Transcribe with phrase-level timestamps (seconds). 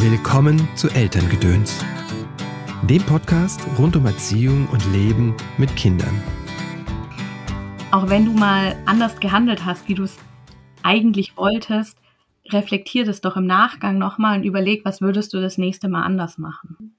[0.00, 1.84] Willkommen zu Elterngedöns,
[2.84, 6.22] dem Podcast rund um Erziehung und Leben mit Kindern.
[7.90, 10.16] Auch wenn du mal anders gehandelt hast, wie du es
[10.84, 11.98] eigentlich wolltest,
[12.48, 16.38] reflektier das doch im Nachgang nochmal und überleg, was würdest du das nächste Mal anders
[16.38, 16.94] machen.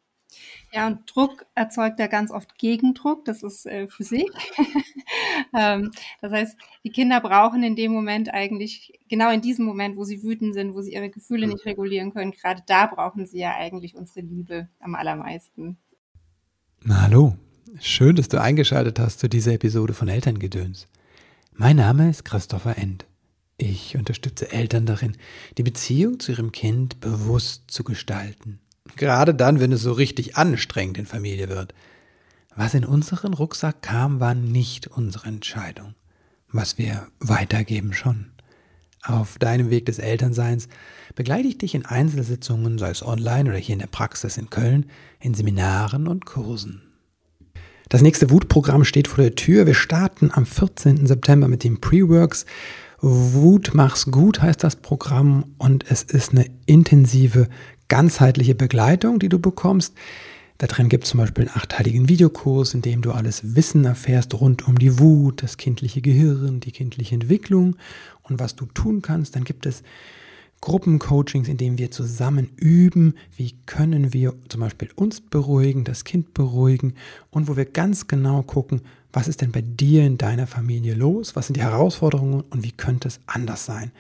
[0.71, 4.29] Ja, und Druck erzeugt ja ganz oft Gegendruck, das ist äh, Physik.
[5.57, 5.91] ähm,
[6.21, 10.21] das heißt, die Kinder brauchen in dem Moment eigentlich, genau in diesem Moment, wo sie
[10.21, 13.95] wütend sind, wo sie ihre Gefühle nicht regulieren können, gerade da brauchen sie ja eigentlich
[13.95, 15.77] unsere Liebe am allermeisten.
[16.83, 17.35] Na hallo,
[17.79, 20.87] schön, dass du eingeschaltet hast zu dieser Episode von Elterngedöns.
[21.53, 23.07] Mein Name ist Christopher End.
[23.57, 25.17] Ich unterstütze Eltern darin,
[25.57, 28.59] die Beziehung zu ihrem Kind bewusst zu gestalten
[28.95, 31.73] Gerade dann, wenn es so richtig anstrengend in Familie wird.
[32.55, 35.95] Was in unseren Rucksack kam, war nicht unsere Entscheidung.
[36.51, 38.31] Was wir weitergeben schon.
[39.03, 40.67] Auf deinem Weg des Elternseins
[41.15, 44.87] begleite ich dich in Einzelsitzungen, sei es online oder hier in der Praxis in Köln,
[45.21, 46.81] in Seminaren und Kursen.
[47.87, 49.65] Das nächste Wutprogramm steht vor der Tür.
[49.65, 51.07] Wir starten am 14.
[51.07, 52.45] September mit dem Pre-Works.
[53.01, 57.47] Wut mach's gut heißt das Programm und es ist eine intensive
[57.89, 59.93] ganzheitliche Begleitung, die du bekommst.
[60.59, 64.33] Da drin gibt es zum Beispiel einen achteiligen Videokurs, in dem du alles Wissen erfährst
[64.33, 67.77] rund um die Wut, das kindliche Gehirn, die kindliche Entwicklung
[68.23, 69.35] und was du tun kannst.
[69.35, 69.83] Dann gibt es
[70.59, 76.33] Gruppencoachings, in denen wir zusammen üben, wie können wir zum Beispiel uns beruhigen, das Kind
[76.33, 76.95] beruhigen
[77.31, 78.81] und wo wir ganz genau gucken,
[79.13, 82.73] was ist denn bei dir in deiner Familie los, was sind die Herausforderungen und wie
[82.73, 83.91] könnte es anders sein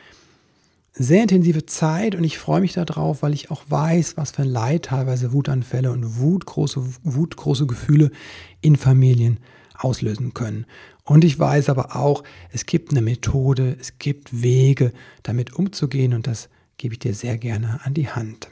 [0.99, 4.49] sehr intensive Zeit und ich freue mich darauf, weil ich auch weiß, was für ein
[4.49, 8.11] Leid teilweise Wutanfälle und Wut, große, Wut, große Gefühle
[8.59, 9.39] in Familien
[9.77, 10.65] auslösen können.
[11.05, 14.91] Und ich weiß aber auch, es gibt eine Methode, es gibt Wege,
[15.23, 18.49] damit umzugehen und das gebe ich dir sehr gerne an die Hand.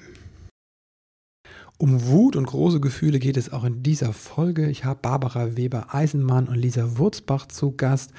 [1.78, 4.70] Um Wut und große Gefühle geht es auch in dieser Folge.
[4.70, 8.14] Ich habe Barbara Weber-Eisenmann und Lisa Wurzbach zu Gast.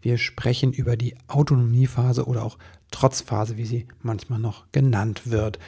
[0.00, 2.58] Wir sprechen über die Autonomiephase oder auch
[2.94, 5.58] Trotzphase, wie sie manchmal noch genannt wird.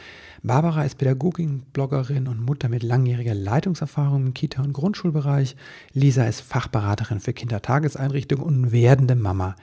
[0.44, 5.56] Barbara ist Pädagogin, Bloggerin und Mutter mit langjähriger Leitungserfahrung im Kita- und Grundschulbereich.
[5.92, 9.56] Lisa ist Fachberaterin für Kindertageseinrichtungen und werdende Mama.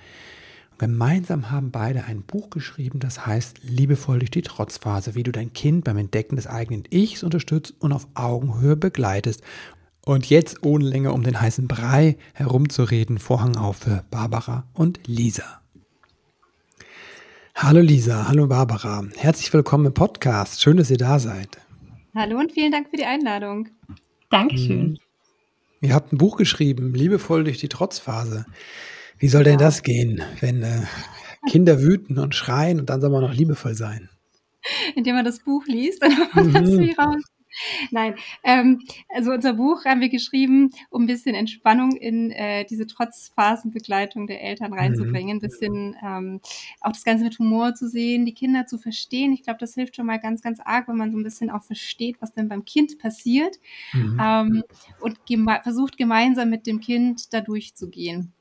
[0.77, 5.53] Gemeinsam haben beide ein Buch geschrieben, das heißt Liebevoll durch die Trotzphase, wie du dein
[5.53, 9.41] Kind beim Entdecken des eigenen Ichs unterstützt und auf Augenhöhe begleitest.
[10.05, 15.62] Und jetzt ohne länger um den heißen Brei herumzureden, Vorhang auf für Barbara und Lisa.
[17.55, 19.05] Hallo Lisa, hallo Barbara.
[19.15, 20.61] Herzlich willkommen im Podcast.
[20.61, 21.59] Schön, dass ihr da seid.
[22.15, 23.69] Hallo und vielen Dank für die Einladung.
[24.29, 24.97] Dankeschön.
[25.79, 28.45] Ihr habt ein Buch geschrieben, Liebevoll durch die Trotzphase.
[29.19, 30.81] Wie soll denn das gehen, wenn äh,
[31.47, 34.09] Kinder wüten und schreien und dann soll man noch liebevoll sein?
[34.95, 36.53] Indem man das Buch liest, dann mhm.
[36.53, 37.23] das raus.
[37.91, 42.87] Nein, ähm, also unser Buch haben wir geschrieben, um ein bisschen Entspannung in äh, diese
[42.87, 44.77] Trotzphasenbegleitung der Eltern mhm.
[44.77, 46.41] reinzubringen, ein bisschen ähm,
[46.81, 49.33] auch das Ganze mit Humor zu sehen, die Kinder zu verstehen.
[49.33, 51.63] Ich glaube, das hilft schon mal ganz, ganz arg, wenn man so ein bisschen auch
[51.63, 53.57] versteht, was denn beim Kind passiert
[53.93, 54.19] mhm.
[54.21, 54.63] ähm,
[54.99, 58.33] und geme versucht gemeinsam mit dem Kind da durchzugehen.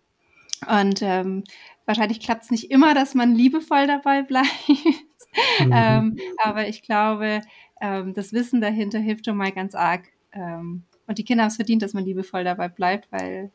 [0.69, 1.45] Und ähm,
[1.87, 4.69] wahrscheinlich klappt es nicht immer, dass man liebevoll dabei bleibt.
[4.69, 5.73] Mhm.
[5.73, 7.41] ähm, aber ich glaube,
[7.83, 10.09] ähm, das Wissen dahinter hilft schon mal ganz arg.
[10.33, 13.51] Ähm, und die Kinder haben es verdient, dass man liebevoll dabei bleibt, weil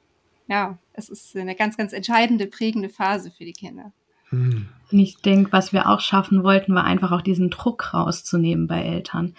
[0.47, 3.93] ja, es ist eine ganz, ganz entscheidende, prägende Phase für die Kinder.
[4.29, 4.67] Hm.
[4.89, 8.81] Und ich denke, was wir auch schaffen wollten, war einfach auch diesen Druck rauszunehmen bei
[8.81, 9.35] Eltern.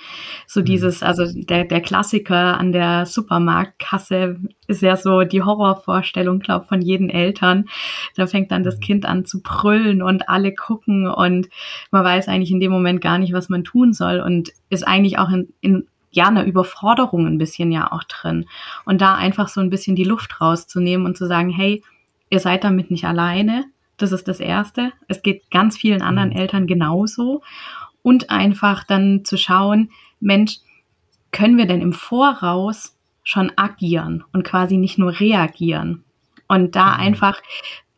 [0.47, 0.67] So hm.
[0.67, 6.83] dieses, also der, der Klassiker an der Supermarktkasse ist ja so die Horrorvorstellung, glaube von
[6.83, 7.67] jeden Eltern.
[8.15, 8.81] Da fängt dann das hm.
[8.81, 11.49] Kind an zu brüllen und alle gucken und
[11.91, 15.19] man weiß eigentlich in dem Moment gar nicht, was man tun soll und ist eigentlich
[15.19, 18.47] auch in, in ja, eine Überforderung ein bisschen ja auch drin.
[18.85, 21.83] Und da einfach so ein bisschen die Luft rauszunehmen und zu sagen, hey,
[22.31, 23.65] ihr seid damit nicht alleine
[23.99, 24.93] das ist das Erste.
[25.09, 26.37] Es geht ganz vielen anderen mhm.
[26.37, 27.43] Eltern genauso.
[28.03, 29.91] Und einfach dann zu schauen,
[30.21, 30.59] Mensch,
[31.31, 36.05] können wir denn im Voraus schon agieren und quasi nicht nur reagieren?
[36.47, 37.01] Und da mhm.
[37.01, 37.43] einfach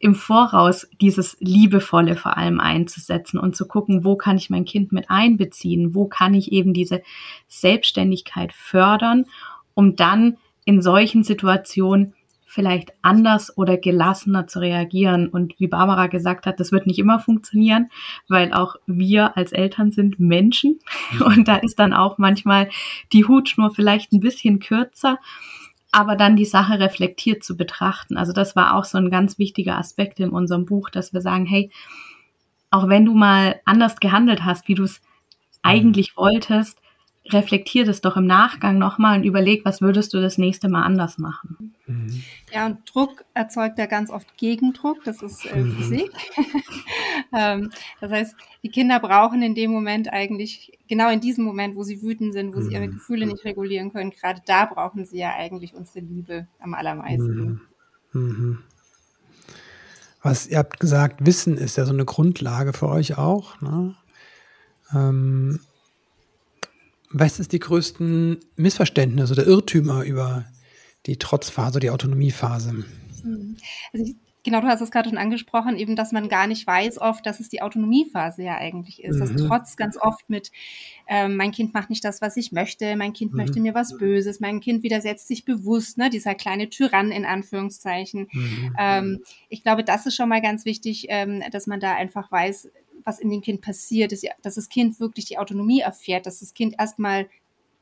[0.01, 4.93] im Voraus dieses Liebevolle vor allem einzusetzen und zu gucken, wo kann ich mein Kind
[4.93, 7.03] mit einbeziehen, wo kann ich eben diese
[7.49, 9.27] Selbstständigkeit fördern,
[9.75, 12.15] um dann in solchen Situationen
[12.51, 15.29] vielleicht anders oder gelassener zu reagieren.
[15.29, 17.91] Und wie Barbara gesagt hat, das wird nicht immer funktionieren,
[18.27, 20.81] weil auch wir als Eltern sind Menschen.
[21.13, 21.23] Mhm.
[21.23, 22.69] Und da ist dann auch manchmal
[23.13, 25.21] die Hutschnur vielleicht ein bisschen kürzer,
[25.93, 28.17] aber dann die Sache reflektiert zu betrachten.
[28.17, 31.47] Also das war auch so ein ganz wichtiger Aspekt in unserem Buch, dass wir sagen,
[31.47, 31.71] hey,
[32.73, 35.07] auch wenn du mal anders gehandelt hast, wie du es mhm.
[35.63, 36.80] eigentlich wolltest,
[37.33, 41.19] reflektier das doch im Nachgang nochmal und überleg, was würdest du das nächste Mal anders
[41.19, 41.75] machen.
[41.87, 42.23] Mhm.
[42.53, 45.77] Ja, und Druck erzeugt ja ganz oft Gegendruck, das ist äh, mhm.
[45.77, 46.11] Physik.
[47.33, 51.83] ähm, das heißt, die Kinder brauchen in dem Moment eigentlich, genau in diesem Moment, wo
[51.83, 52.93] sie wütend sind, wo sie ihre mhm.
[52.93, 57.61] Gefühle nicht regulieren können, gerade da brauchen sie ja eigentlich unsere Liebe am allermeisten.
[58.13, 58.21] Mhm.
[58.21, 58.59] mhm.
[60.23, 63.59] Was ihr habt gesagt, Wissen ist ja so eine Grundlage für euch auch.
[63.63, 63.95] Ne?
[64.93, 65.61] Ähm,
[67.11, 70.47] was ist die größten Missverständnisse oder Irrtümer über
[71.07, 72.85] die Trotzphase, die Autonomiephase?
[73.23, 73.57] Hm.
[73.93, 76.99] Also ich, genau, du hast es gerade schon angesprochen, eben, dass man gar nicht weiß
[76.99, 79.17] oft, dass es die Autonomiephase ja eigentlich ist.
[79.17, 79.21] Mhm.
[79.21, 80.51] Dass Trotz ganz oft mit,
[81.09, 83.39] ähm, mein Kind macht nicht das, was ich möchte, mein Kind mhm.
[83.39, 88.29] möchte mir was Böses, mein Kind widersetzt sich bewusst, ne, dieser kleine Tyrann in Anführungszeichen.
[88.33, 88.77] Mhm.
[88.79, 89.19] Ähm,
[89.49, 92.69] ich glaube, das ist schon mal ganz wichtig, ähm, dass man da einfach weiß,
[93.05, 96.55] was in dem Kind passiert, dass, dass das Kind wirklich die Autonomie erfährt, dass das
[96.55, 97.29] Kind erstmal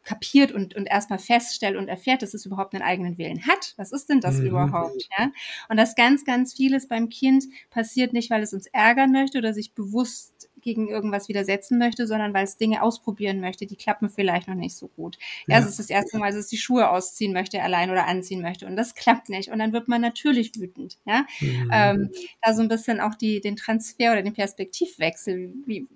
[0.04, 3.74] kapiert und, und erstmal feststellt und erfährt, dass es überhaupt einen eigenen Willen hat.
[3.76, 4.46] Was ist denn das mhm.
[4.46, 5.06] überhaupt?
[5.18, 5.30] Ja?
[5.68, 9.52] Und dass ganz, ganz vieles beim Kind passiert nicht, weil es uns ärgern möchte oder
[9.52, 14.48] sich bewusst gegen irgendwas widersetzen möchte, sondern weil es Dinge ausprobieren möchte, die klappen vielleicht
[14.48, 15.18] noch nicht so gut.
[15.46, 15.58] Ja.
[15.58, 18.66] es ist das erste Mal, dass es die Schuhe ausziehen möchte allein oder anziehen möchte
[18.66, 20.98] und das klappt nicht und dann wird man natürlich wütend.
[21.04, 21.70] Ja, mhm.
[21.72, 22.10] ähm,
[22.42, 25.88] da so ein bisschen auch die den Transfer oder den Perspektivwechsel, wie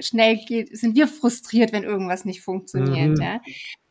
[0.00, 3.16] schnell geht, sind wir frustriert, wenn irgendwas nicht funktioniert.
[3.16, 3.22] Mhm.
[3.22, 3.40] Ja?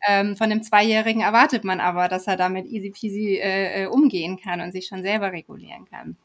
[0.08, 4.38] Ähm, von dem Zweijährigen erwartet man aber, dass er damit easy peasy äh, äh umgehen
[4.38, 6.18] kann und sich schon selber regulieren kann.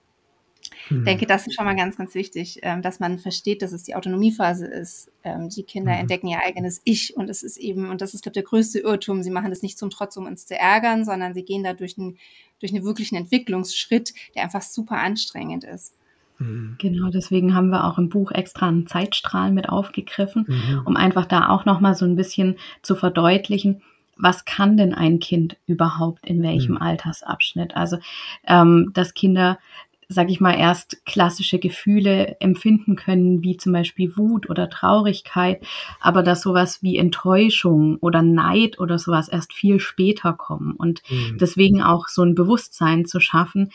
[0.91, 1.05] Ich mhm.
[1.05, 3.95] denke, das ist schon mal ganz, ganz wichtig, ähm, dass man versteht, dass es die
[3.95, 5.11] Autonomiephase ist.
[5.23, 6.01] Ähm, die Kinder mhm.
[6.01, 8.81] entdecken ihr eigenes Ich und es ist eben, und das ist, glaube ich, der größte
[8.81, 11.75] Irrtum, sie machen das nicht zum Trotz, um uns zu ärgern, sondern sie gehen da
[11.75, 12.19] durch, ein,
[12.59, 15.95] durch einen wirklichen Entwicklungsschritt, der einfach super anstrengend ist.
[16.39, 16.77] Mhm.
[16.79, 20.83] Genau, deswegen haben wir auch im Buch extra einen Zeitstrahl mit aufgegriffen, mhm.
[20.87, 23.83] um einfach da auch nochmal so ein bisschen zu verdeutlichen,
[24.23, 26.83] was kann denn ein Kind überhaupt in welchem mhm.
[26.83, 27.75] Altersabschnitt?
[27.75, 27.99] Also,
[28.47, 29.59] ähm, dass Kinder
[30.13, 35.65] sag ich mal, erst klassische Gefühle empfinden können, wie zum Beispiel Wut oder Traurigkeit,
[36.01, 40.73] aber dass sowas wie Enttäuschung oder Neid oder sowas erst viel später kommen.
[40.73, 41.39] Und mhm.
[41.39, 43.71] deswegen auch so ein Bewusstsein zu schaffen,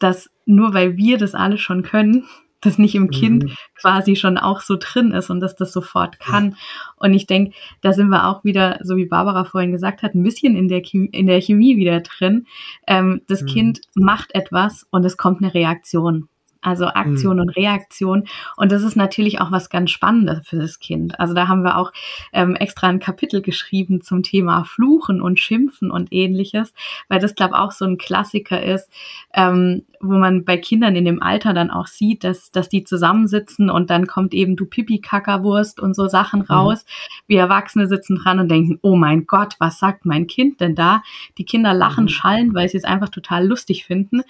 [0.00, 2.24] dass nur weil wir das alle schon können,
[2.66, 3.50] das nicht im Kind mhm.
[3.80, 6.50] quasi schon auch so drin ist und dass das sofort kann.
[6.50, 6.56] Ja.
[6.96, 10.22] Und ich denke, da sind wir auch wieder, so wie Barbara vorhin gesagt hat, ein
[10.22, 12.46] bisschen in der, Chemie, in der Chemie wieder drin.
[12.86, 13.46] Ähm, das mhm.
[13.46, 16.28] Kind macht etwas und es kommt eine Reaktion
[16.66, 17.42] also Aktion mhm.
[17.42, 18.24] und Reaktion.
[18.56, 21.18] Und das ist natürlich auch was ganz Spannendes für das Kind.
[21.20, 21.92] Also da haben wir auch
[22.32, 26.74] ähm, extra ein Kapitel geschrieben zum Thema Fluchen und Schimpfen und ähnliches,
[27.08, 28.90] weil das, glaube ich, auch so ein Klassiker ist,
[29.32, 33.70] ähm, wo man bei Kindern in dem Alter dann auch sieht, dass, dass die zusammensitzen
[33.70, 36.46] und dann kommt eben du Pipi-Kackerwurst und so Sachen mhm.
[36.46, 36.84] raus.
[36.84, 37.22] Mhm.
[37.28, 41.02] Wir Erwachsene sitzen dran und denken, oh mein Gott, was sagt mein Kind denn da?
[41.38, 42.08] Die Kinder lachen, mhm.
[42.08, 44.22] schallen, weil sie es einfach total lustig finden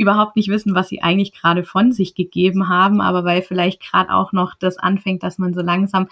[0.00, 4.12] überhaupt nicht wissen, was sie eigentlich gerade von sich gegeben haben, aber weil vielleicht gerade
[4.12, 6.08] auch noch das anfängt, dass man so langsam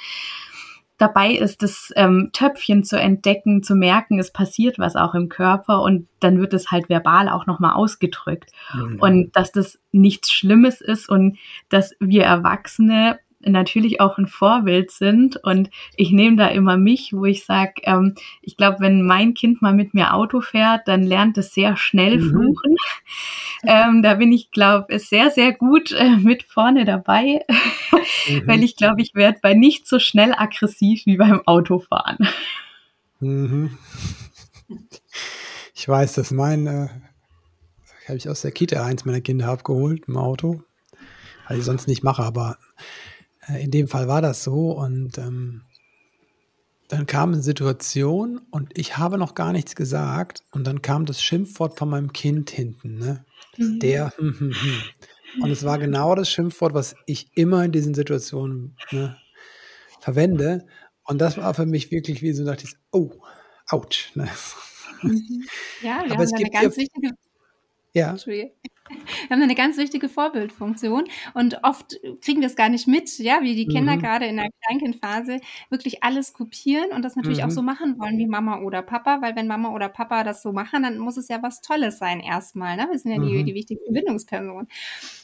[0.99, 5.81] dabei ist, das ähm, Töpfchen zu entdecken, zu merken, es passiert was auch im Körper
[5.81, 8.51] und dann wird es halt verbal auch nochmal ausgedrückt.
[8.75, 8.99] Mhm.
[9.01, 11.39] Und dass das nichts Schlimmes ist und
[11.69, 15.37] dass wir Erwachsene natürlich auch ein Vorbild sind.
[15.37, 19.63] Und ich nehme da immer mich, wo ich sage, ähm, ich glaube, wenn mein Kind
[19.63, 22.31] mal mit mir Auto fährt, dann lernt es sehr schnell mhm.
[22.31, 22.77] fluchen.
[23.67, 27.45] ähm, da bin ich, glaube sehr, sehr gut äh, mit vorne dabei,
[28.29, 28.47] mhm.
[28.47, 32.29] weil ich glaube, ich werde bei nicht so schnell aggressiv wie beim Autofahren.
[33.21, 33.79] Mhm.
[35.75, 36.89] Ich weiß, dass mein, äh,
[38.07, 40.63] habe ich aus der Kita eins meiner Kinder abgeholt im Auto,
[41.47, 42.59] weil ich sonst nicht mache, aber
[43.57, 45.63] in dem Fall war das so und ähm,
[46.89, 51.23] dann kam eine Situation und ich habe noch gar nichts gesagt und dann kam das
[51.23, 53.25] Schimpfwort von meinem Kind hinten, ne?
[53.57, 53.81] Mhm.
[53.81, 55.43] Der hm, hm, hm.
[55.43, 59.17] und es war genau das Schimpfwort, was ich immer in diesen Situationen ne,
[60.01, 60.67] verwende
[61.05, 63.11] und das war für mich wirklich wie so dachte ich, oh,
[63.71, 64.15] ouch.
[64.15, 64.29] Ne?
[65.03, 65.45] Mhm.
[65.83, 67.11] Ja, wir Aber haben eine ganz wichtige
[67.95, 68.17] ja.
[68.89, 71.05] Wir haben eine ganz wichtige Vorbildfunktion
[71.35, 74.01] und oft kriegen wir es gar nicht mit, ja, wie die Kinder mhm.
[74.01, 75.41] gerade in der Kleinkindphase
[75.71, 77.45] wirklich alles kopieren und das natürlich mhm.
[77.45, 80.53] auch so machen wollen wie Mama oder Papa, weil wenn Mama oder Papa das so
[80.53, 82.89] machen, dann muss es ja was Tolles sein erstmal, ne?
[82.91, 83.29] Wir sind ja mhm.
[83.29, 84.69] die, die wichtigste Bindungsperson.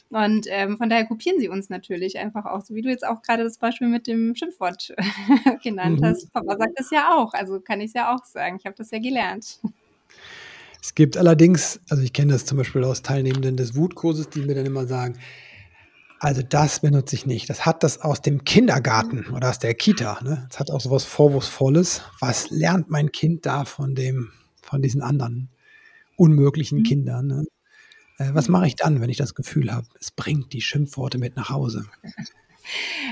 [0.09, 3.21] Und ähm, von daher kopieren sie uns natürlich einfach auch, so wie du jetzt auch
[3.21, 4.93] gerade das Beispiel mit dem Schimpfwort
[5.63, 6.05] genannt mhm.
[6.05, 6.31] hast.
[6.31, 8.57] Papa sagt das ja auch, also kann ich es ja auch sagen.
[8.59, 9.59] Ich habe das ja gelernt.
[10.85, 14.53] Es gibt allerdings, also ich kenne das zum Beispiel aus Teilnehmenden des Wutkurses, die mir
[14.53, 15.17] dann immer sagen,
[16.19, 17.49] Also das benutze ich nicht.
[17.49, 20.19] Das hat das aus dem Kindergarten oder aus der Kita.
[20.23, 20.45] Ne?
[20.47, 22.03] Das hat auch sowas Vorwurfsvolles.
[22.19, 24.29] Was lernt mein Kind da von dem,
[24.61, 25.49] von diesen anderen
[26.17, 26.83] unmöglichen mhm.
[26.83, 27.27] Kindern?
[27.27, 27.45] Ne?
[28.19, 31.35] Äh, was mache ich dann, wenn ich das Gefühl habe, es bringt die Schimpfworte mit
[31.35, 31.85] nach Hause?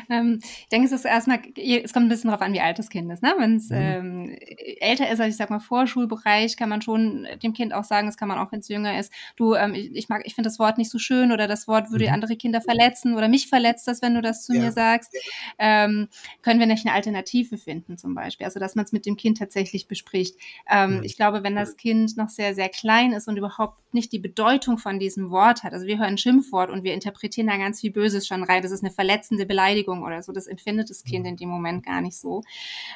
[0.10, 2.90] Ähm, ich denke, es ist erstmal, es kommt ein bisschen darauf an, wie alt das
[2.90, 3.24] Kind ist.
[3.24, 3.34] Ne?
[3.38, 3.78] Wenn es mhm.
[3.78, 4.38] ähm,
[4.80, 8.18] älter ist, also ich sag mal Vorschulbereich, kann man schon dem Kind auch sagen, das
[8.18, 10.60] kann man auch, wenn es jünger ist, du, ähm, ich, ich, mag, ich finde das
[10.60, 12.14] Wort nicht so schön oder das Wort würde mhm.
[12.14, 14.62] andere Kinder verletzen oder mich verletzt das, wenn du das zu ja.
[14.62, 15.16] mir sagst.
[15.58, 16.08] Ähm,
[16.42, 18.46] können wir nicht eine Alternative finden zum Beispiel?
[18.46, 20.36] Also, dass man es mit dem Kind tatsächlich bespricht.
[20.72, 21.02] Mhm.
[21.04, 24.78] Ich glaube, wenn das Kind noch sehr, sehr klein ist und überhaupt nicht die Bedeutung
[24.78, 27.92] von diesem Wort hat, also wir hören ein Schimpfwort und wir interpretieren da ganz viel
[27.92, 30.32] Böses schon rein, das ist eine verletzende eine Beleidigung oder so.
[30.32, 31.32] Das empfindet das Kind mhm.
[31.32, 32.44] in dem Moment gar nicht so.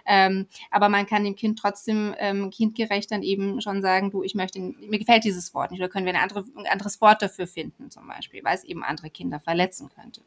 [0.06, 4.36] Ähm, aber man kann dem Kind trotzdem ähm, kindgerecht dann eben schon sagen, du, ich
[4.36, 5.80] möchte, mir gefällt dieses Wort nicht.
[5.80, 8.84] Oder können wir eine andere, ein anderes Wort dafür finden zum Beispiel, weil es eben
[8.84, 10.22] andere Kinder verletzen könnte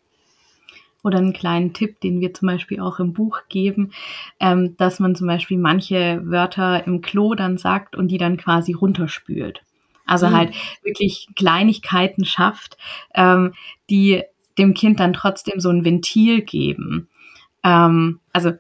[1.02, 3.92] oder einen kleinen Tipp, den wir zum Beispiel auch im Buch geben,
[4.38, 8.72] ähm, dass man zum Beispiel manche Wörter im Klo dann sagt und die dann quasi
[8.72, 9.62] runterspült.
[10.06, 10.36] Also mhm.
[10.36, 12.76] halt wirklich Kleinigkeiten schafft,
[13.14, 13.54] ähm,
[13.88, 14.24] die
[14.60, 17.08] dem Kind dann trotzdem so ein Ventil geben.
[17.64, 18.52] Ähm, also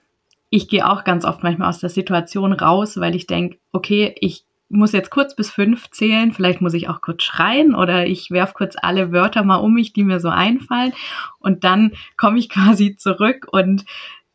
[0.50, 4.44] ich gehe auch ganz oft manchmal aus der Situation raus, weil ich denke, okay, ich
[4.68, 8.54] muss jetzt kurz bis fünf zählen, vielleicht muss ich auch kurz schreien oder ich werf
[8.54, 10.92] kurz alle Wörter mal um mich, die mir so einfallen
[11.38, 13.84] und dann komme ich quasi zurück und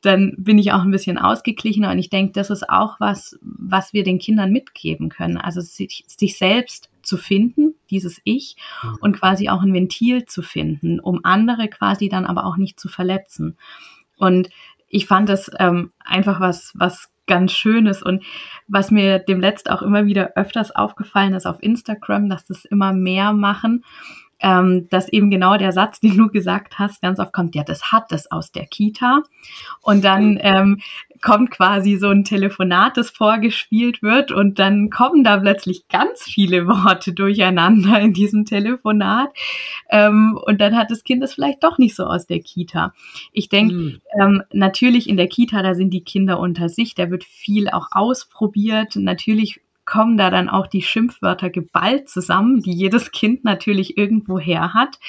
[0.01, 3.91] dann bin ich auch ein bisschen ausgeglichener und ich denke, das ist auch was, was
[3.91, 5.38] wir den Kindern mitgeben können.
[5.38, 8.97] Also sich, sich selbst zu finden, dieses Ich, mhm.
[9.01, 12.88] und quasi auch ein Ventil zu finden, um andere quasi dann aber auch nicht zu
[12.88, 13.57] verletzen.
[14.17, 14.50] Und
[14.88, 18.24] ich fand das ähm, einfach was, was ganz Schönes und
[18.67, 22.93] was mir dem Letzt auch immer wieder öfters aufgefallen ist auf Instagram, dass das immer
[22.93, 23.83] mehr machen
[24.39, 27.92] ähm, dass eben genau der Satz, den du gesagt hast, ganz oft kommt, ja, das
[27.92, 29.24] hat es aus der Kita.
[29.82, 30.82] Und dann ähm,
[31.22, 36.68] kommt quasi so ein Telefonat, das vorgespielt wird und dann kommen da plötzlich ganz viele
[36.68, 39.30] Worte durcheinander in diesem Telefonat.
[39.89, 42.94] Ähm, und dann hat das Kind es vielleicht doch nicht so aus der Kita.
[43.32, 44.01] Ich denke, mhm.
[44.22, 47.88] ähm, natürlich in der Kita, da sind die Kinder unter sich, da wird viel auch
[47.92, 48.96] ausprobiert.
[48.96, 54.74] Natürlich kommen da dann auch die Schimpfwörter geballt zusammen, die jedes Kind natürlich irgendwo her
[54.74, 55.00] hat.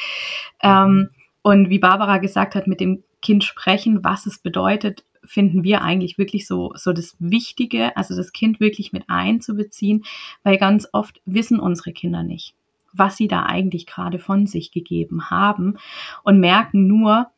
[0.63, 1.11] Ähm,
[1.43, 6.19] und wie Barbara gesagt hat, mit dem Kind sprechen, was es bedeutet, finden wir eigentlich
[6.19, 10.05] wirklich so, so das Wichtige, also das Kind wirklich mit einzubeziehen,
[10.45, 12.55] weil ganz oft wissen unsere Kinder nicht,
[12.93, 15.79] was sie da eigentlich gerade von sich gegeben haben
[16.23, 17.29] und merken nur,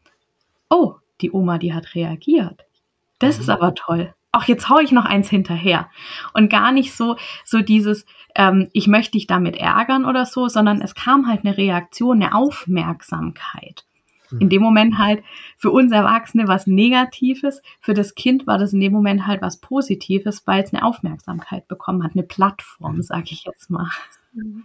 [0.68, 2.66] oh, die Oma, die hat reagiert.
[3.18, 3.42] Das mhm.
[3.42, 5.88] ist aber toll ach, jetzt hau ich noch eins hinterher.
[6.34, 10.82] Und gar nicht so, so dieses, ähm, ich möchte dich damit ärgern oder so, sondern
[10.82, 13.84] es kam halt eine Reaktion, eine Aufmerksamkeit.
[14.30, 14.48] In hm.
[14.50, 15.24] dem Moment halt
[15.56, 19.58] für uns Erwachsene was Negatives, für das Kind war das in dem Moment halt was
[19.58, 23.90] Positives, weil es eine Aufmerksamkeit bekommen hat, eine Plattform, sage ich jetzt mal.
[24.34, 24.64] Mhm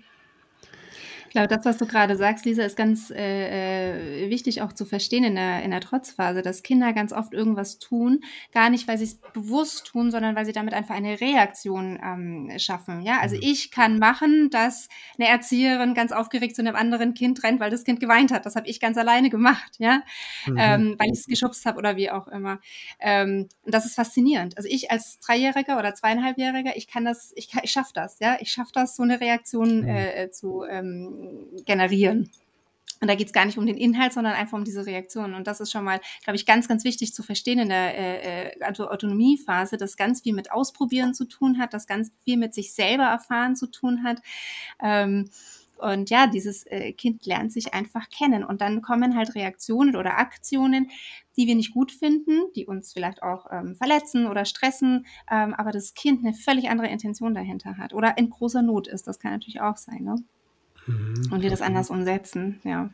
[1.33, 5.23] glaube, das, was du gerade sagst, Lisa, ist ganz äh, äh, wichtig auch zu verstehen
[5.23, 8.21] in der, in der Trotzphase, dass Kinder ganz oft irgendwas tun,
[8.51, 12.51] gar nicht, weil sie es bewusst tun, sondern weil sie damit einfach eine Reaktion ähm,
[12.57, 13.01] schaffen.
[13.01, 13.41] Ja, also mhm.
[13.43, 14.87] ich kann machen, dass
[15.17, 18.45] eine Erzieherin ganz aufgeregt zu einem anderen Kind rennt, weil das Kind geweint hat.
[18.45, 20.03] Das habe ich ganz alleine gemacht, ja,
[20.45, 20.57] mhm.
[20.57, 22.59] ähm, weil ich es geschubst habe oder wie auch immer.
[22.99, 24.57] Ähm, und das ist faszinierend.
[24.57, 28.51] Also ich als Dreijähriger oder Zweieinhalbjähriger, ich kann das, ich, ich schaffe das, ja, ich
[28.51, 29.89] schaffe das, so eine Reaktion mhm.
[29.89, 31.22] äh, zu ähm,
[31.65, 32.29] generieren.
[33.03, 35.33] Und da geht es gar nicht um den Inhalt, sondern einfach um diese Reaktion.
[35.33, 38.51] Und das ist schon mal, glaube ich, ganz, ganz wichtig zu verstehen in der äh,
[38.51, 42.73] äh Autonomiephase, dass ganz viel mit Ausprobieren zu tun hat, dass ganz viel mit sich
[42.73, 44.21] selber erfahren zu tun hat.
[44.81, 45.29] Ähm,
[45.75, 48.45] und ja, dieses äh, Kind lernt sich einfach kennen.
[48.45, 50.89] Und dann kommen halt Reaktionen oder Aktionen,
[51.35, 55.71] die wir nicht gut finden, die uns vielleicht auch ähm, verletzen oder stressen, ähm, aber
[55.71, 59.07] das Kind eine völlig andere Intention dahinter hat oder in großer Not ist.
[59.07, 60.03] Das kann natürlich auch sein.
[60.03, 60.15] Ne?
[60.87, 61.31] Mhm.
[61.31, 62.89] Und wir das anders umsetzen, ja.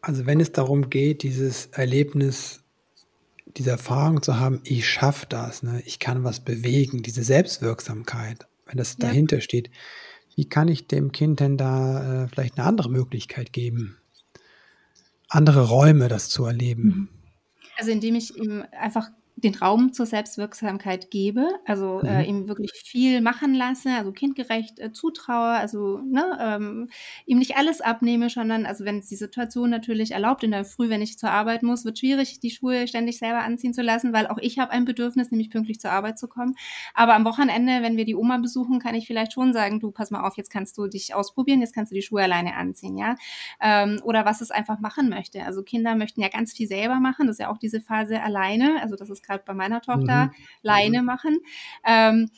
[0.00, 2.62] Also wenn es darum geht, dieses Erlebnis,
[3.56, 5.82] diese Erfahrung zu haben, ich schaffe das, ne?
[5.84, 9.08] ich kann was bewegen, diese Selbstwirksamkeit, wenn das ja.
[9.08, 9.70] dahinter steht,
[10.36, 13.96] wie kann ich dem Kind denn da äh, vielleicht eine andere Möglichkeit geben?
[15.28, 16.82] Andere Räume, das zu erleben?
[16.82, 17.08] Mhm.
[17.78, 22.08] Also indem ich ihm einfach den Raum zur Selbstwirksamkeit gebe, also äh, mhm.
[22.08, 26.88] äh, ihm wirklich viel machen lasse, also kindgerecht äh, zutraue, also ne, ähm,
[27.26, 30.88] ihm nicht alles abnehme, sondern also wenn es die Situation natürlich erlaubt, in der Früh,
[30.88, 34.26] wenn ich zur Arbeit muss, wird schwierig, die Schuhe ständig selber anziehen zu lassen, weil
[34.26, 36.54] auch ich habe ein Bedürfnis, nämlich pünktlich zur Arbeit zu kommen.
[36.94, 40.10] Aber am Wochenende, wenn wir die Oma besuchen, kann ich vielleicht schon sagen, du pass
[40.10, 43.16] mal auf, jetzt kannst du dich ausprobieren, jetzt kannst du die Schuhe alleine anziehen, ja,
[43.60, 45.44] ähm, oder was es einfach machen möchte.
[45.44, 48.80] Also Kinder möchten ja ganz viel selber machen, das ist ja auch diese Phase alleine,
[48.80, 50.30] also das ist gerade bei meiner Tochter, mhm.
[50.62, 51.06] Leine mhm.
[51.06, 51.38] machen.
[51.84, 52.30] Ähm,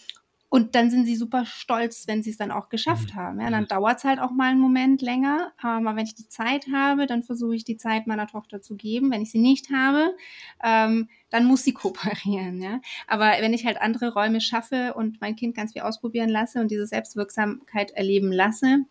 [0.51, 3.19] und dann sind sie super stolz, wenn sie es dann auch geschafft mhm.
[3.19, 3.41] haben.
[3.41, 3.69] Ja, dann mhm.
[3.69, 5.53] dauert es halt auch mal einen Moment länger.
[5.61, 9.11] Aber wenn ich die Zeit habe, dann versuche ich die Zeit meiner Tochter zu geben.
[9.11, 10.17] Wenn ich sie nicht habe,
[10.65, 12.63] ähm, dann muss sie kooperieren.
[12.63, 12.81] Ja?
[13.07, 16.71] Aber wenn ich halt andere Räume schaffe und mein Kind ganz viel ausprobieren lasse und
[16.71, 18.85] diese Selbstwirksamkeit erleben lasse,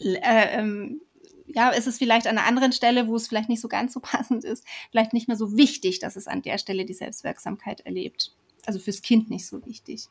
[0.00, 1.00] äh, ähm,
[1.48, 4.00] ja, ist es vielleicht an einer anderen Stelle, wo es vielleicht nicht so ganz so
[4.02, 8.32] passend ist, vielleicht nicht mehr so wichtig, dass es an der Stelle die Selbstwirksamkeit erlebt.
[8.66, 10.08] Also fürs Kind nicht so wichtig.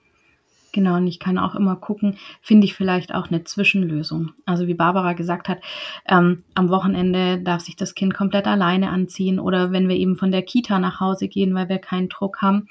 [0.71, 4.33] Genau, und ich kann auch immer gucken, finde ich vielleicht auch eine Zwischenlösung.
[4.45, 5.59] Also wie Barbara gesagt hat,
[6.05, 10.33] ähm, am Wochenende darf sich das Kind komplett alleine anziehen oder wenn wir eben von
[10.33, 12.67] der Kita nach Hause gehen, weil wir keinen Druck haben,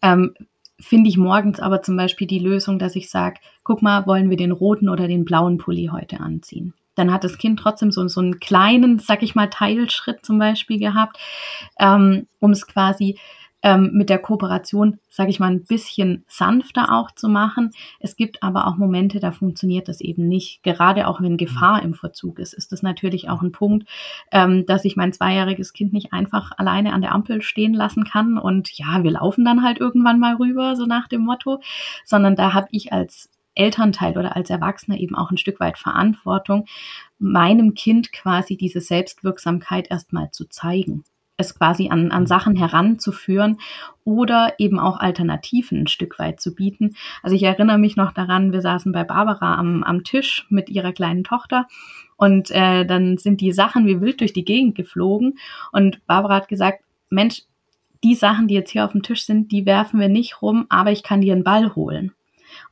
[0.00, 0.34] ähm,
[0.80, 4.38] finde ich morgens aber zum Beispiel die Lösung, dass ich sage, guck mal, wollen wir
[4.38, 6.72] den roten oder den blauen Pulli heute anziehen?
[6.94, 10.78] Dann hat das Kind trotzdem so, so einen kleinen, sag ich mal, Teilschritt zum Beispiel
[10.78, 11.18] gehabt,
[11.78, 13.18] ähm, um es quasi
[13.64, 17.70] ähm, mit der Kooperation, sage ich mal, ein bisschen sanfter auch zu machen.
[17.98, 20.62] Es gibt aber auch Momente, da funktioniert das eben nicht.
[20.62, 23.88] Gerade auch wenn Gefahr im Verzug ist, ist das natürlich auch ein Punkt,
[24.30, 28.36] ähm, dass ich mein zweijähriges Kind nicht einfach alleine an der Ampel stehen lassen kann
[28.36, 31.60] und ja, wir laufen dann halt irgendwann mal rüber, so nach dem Motto,
[32.04, 36.66] sondern da habe ich als Elternteil oder als Erwachsener eben auch ein Stück weit Verantwortung,
[37.18, 41.04] meinem Kind quasi diese Selbstwirksamkeit erstmal zu zeigen
[41.36, 43.58] es quasi an, an Sachen heranzuführen
[44.04, 46.94] oder eben auch Alternativen ein Stück weit zu bieten.
[47.22, 50.92] Also ich erinnere mich noch daran, wir saßen bei Barbara am, am Tisch mit ihrer
[50.92, 51.66] kleinen Tochter
[52.16, 55.38] und äh, dann sind die Sachen wie wild durch die Gegend geflogen
[55.72, 57.42] und Barbara hat gesagt, Mensch,
[58.04, 60.92] die Sachen, die jetzt hier auf dem Tisch sind, die werfen wir nicht rum, aber
[60.92, 62.12] ich kann dir einen Ball holen.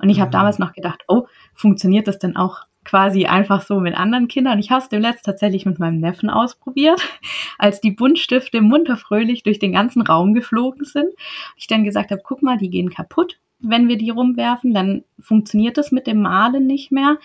[0.02, 0.32] Und ich habe mhm.
[0.32, 4.59] damals noch gedacht, oh, funktioniert das denn auch quasi einfach so mit anderen Kindern?
[4.59, 7.00] Ich habe es demnächst tatsächlich mit meinem Neffen ausprobiert,
[7.59, 11.09] als die Buntstifte munterfröhlich durch den ganzen Raum geflogen sind.
[11.56, 15.78] Ich dann gesagt habe, guck mal, die gehen kaputt, wenn wir die rumwerfen, dann funktioniert
[15.78, 17.18] das mit dem Malen nicht mehr.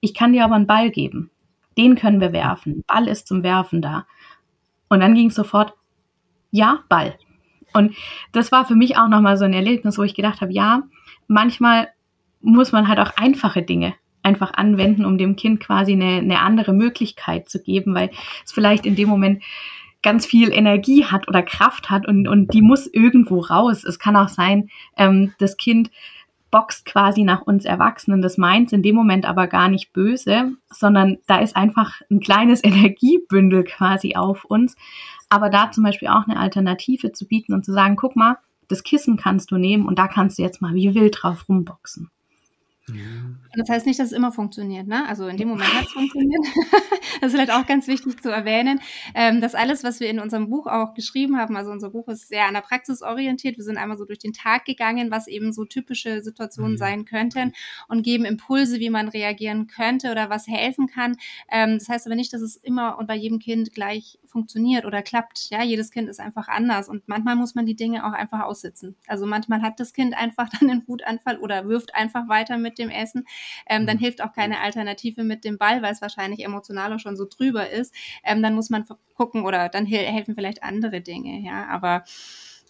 [0.00, 1.30] Ich kann dir aber einen Ball geben.
[1.78, 2.82] Den können wir werfen.
[2.86, 4.06] Ball ist zum Werfen da.
[4.88, 5.74] Und dann ging es sofort,
[6.50, 7.16] ja, Ball.
[7.72, 7.94] Und
[8.32, 10.82] das war für mich auch nochmal so ein Erlebnis, wo ich gedacht habe, ja,
[11.26, 11.88] manchmal
[12.44, 16.72] muss man halt auch einfache Dinge einfach anwenden, um dem Kind quasi eine, eine andere
[16.72, 18.10] Möglichkeit zu geben, weil
[18.44, 19.42] es vielleicht in dem Moment
[20.02, 23.84] ganz viel Energie hat oder Kraft hat und, und die muss irgendwo raus.
[23.84, 25.90] Es kann auch sein, ähm, das Kind
[26.50, 28.22] boxt quasi nach uns Erwachsenen.
[28.22, 32.62] Das meint in dem Moment aber gar nicht böse, sondern da ist einfach ein kleines
[32.64, 34.76] Energiebündel quasi auf uns.
[35.28, 38.36] Aber da zum Beispiel auch eine Alternative zu bieten und zu sagen, guck mal,
[38.68, 42.10] das Kissen kannst du nehmen und da kannst du jetzt mal wie wild drauf rumboxen.
[43.56, 44.86] Das heißt nicht, dass es immer funktioniert.
[44.86, 45.08] Ne?
[45.08, 46.44] Also in dem Moment hat es funktioniert.
[47.20, 48.80] das ist vielleicht auch ganz wichtig zu erwähnen,
[49.14, 52.28] ähm, dass alles, was wir in unserem Buch auch geschrieben haben, also unser Buch ist
[52.28, 53.56] sehr an der Praxis orientiert.
[53.56, 56.78] Wir sind einmal so durch den Tag gegangen, was eben so typische Situationen mhm.
[56.78, 57.52] sein könnten
[57.88, 61.16] und geben Impulse, wie man reagieren könnte oder was helfen kann.
[61.50, 65.00] Ähm, das heißt aber nicht, dass es immer und bei jedem Kind gleich funktioniert oder
[65.00, 65.48] klappt.
[65.50, 68.96] Ja, jedes Kind ist einfach anders und manchmal muss man die Dinge auch einfach aussitzen.
[69.06, 72.90] Also manchmal hat das Kind einfach dann einen Wutanfall oder wirft einfach weiter mit dem
[72.90, 73.26] Essen.
[73.66, 74.00] Ähm, dann mhm.
[74.00, 77.94] hilft auch keine Alternative mit dem Ball, weil es wahrscheinlich emotionaler schon so drüber ist.
[78.24, 78.84] Ähm, dann muss man
[79.14, 81.40] gucken oder dann helfen vielleicht andere Dinge.
[81.40, 82.04] Ja, aber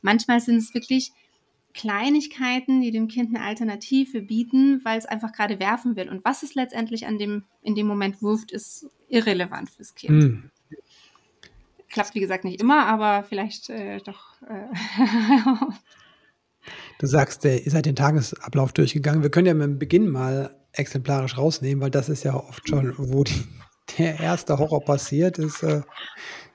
[0.02, 1.12] manchmal sind es wirklich
[1.74, 6.08] Kleinigkeiten, die dem Kind eine Alternative bieten, weil es einfach gerade werfen will.
[6.08, 10.22] Und was es letztendlich an dem, in dem Moment wirft, ist irrelevant fürs Kind.
[10.22, 10.50] Mhm.
[11.88, 14.40] Klappt, wie gesagt, nicht immer, aber vielleicht äh, doch.
[14.42, 14.66] Äh
[16.98, 19.22] du sagst, ihr seid den Tagesablauf durchgegangen.
[19.22, 22.94] Wir können ja mit dem Beginn mal exemplarisch rausnehmen, weil das ist ja oft schon,
[22.96, 23.44] wo die,
[23.98, 25.82] der erste Horror passiert, ist, äh,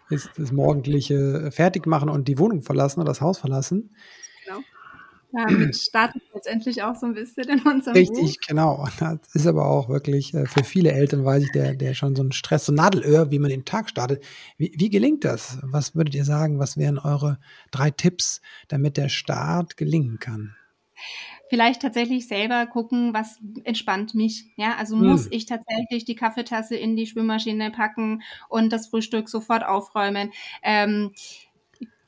[0.10, 3.96] ist das morgendliche Fertigmachen und die Wohnung verlassen oder das Haus verlassen.
[5.32, 8.48] Damit startet letztendlich auch so ein bisschen in unserem Richtig, Buch.
[8.48, 8.88] genau.
[9.00, 12.24] Das ist aber auch wirklich äh, für viele Eltern, weiß ich, der, der schon so
[12.24, 14.24] ein Stress, so ein Nadelöhr, wie man den Tag startet.
[14.58, 15.60] Wie, wie gelingt das?
[15.62, 16.60] Was würdet ihr sagen?
[16.60, 17.40] Was wären eure
[17.72, 20.56] drei Tipps, damit der Start gelingen kann?
[21.50, 24.46] vielleicht tatsächlich selber gucken, was entspannt mich.
[24.56, 25.32] Ja, also muss hm.
[25.32, 30.32] ich tatsächlich die Kaffeetasse in die Schwimmmaschine packen und das Frühstück sofort aufräumen?
[30.64, 31.12] Ähm,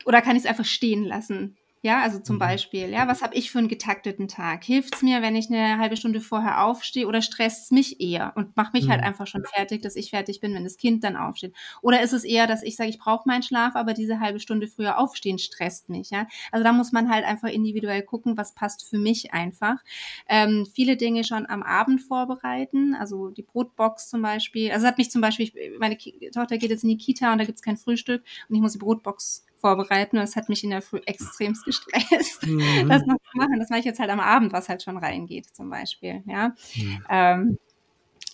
[0.04, 1.56] oder kann ich es einfach stehen lassen?
[1.84, 2.40] Ja, also zum mhm.
[2.40, 4.62] Beispiel, ja, was habe ich für einen getakteten Tag?
[4.62, 8.32] Hilft es mir, wenn ich eine halbe Stunde vorher aufstehe oder stresst es mich eher
[8.36, 9.04] und macht mich halt mhm.
[9.04, 11.54] halt einfach schon fertig, dass ich fertig bin, wenn das Kind dann aufsteht?
[11.80, 14.68] Oder ist es eher, dass ich sage, ich brauche meinen Schlaf, aber diese halbe Stunde
[14.68, 16.28] früher aufstehen stresst mich, ja?
[16.52, 19.82] Also da muss man halt einfach individuell gucken, was passt für mich einfach.
[20.28, 24.70] Ähm, viele Dinge schon am Abend vorbereiten, also die Brotbox zum Beispiel.
[24.70, 27.56] Also hat mich zum Beispiel, meine Tochter geht jetzt in die Kita und da gibt
[27.58, 30.82] es kein Frühstück und ich muss die Brotbox vorbereiten und das hat mich in der
[30.82, 32.58] Früh extremst gestresst, mhm.
[32.88, 33.58] das noch zu machen.
[33.58, 36.54] Das mache ich jetzt halt am Abend, was halt schon reingeht zum Beispiel, ja.
[36.74, 37.04] Mhm.
[37.08, 37.58] Ähm,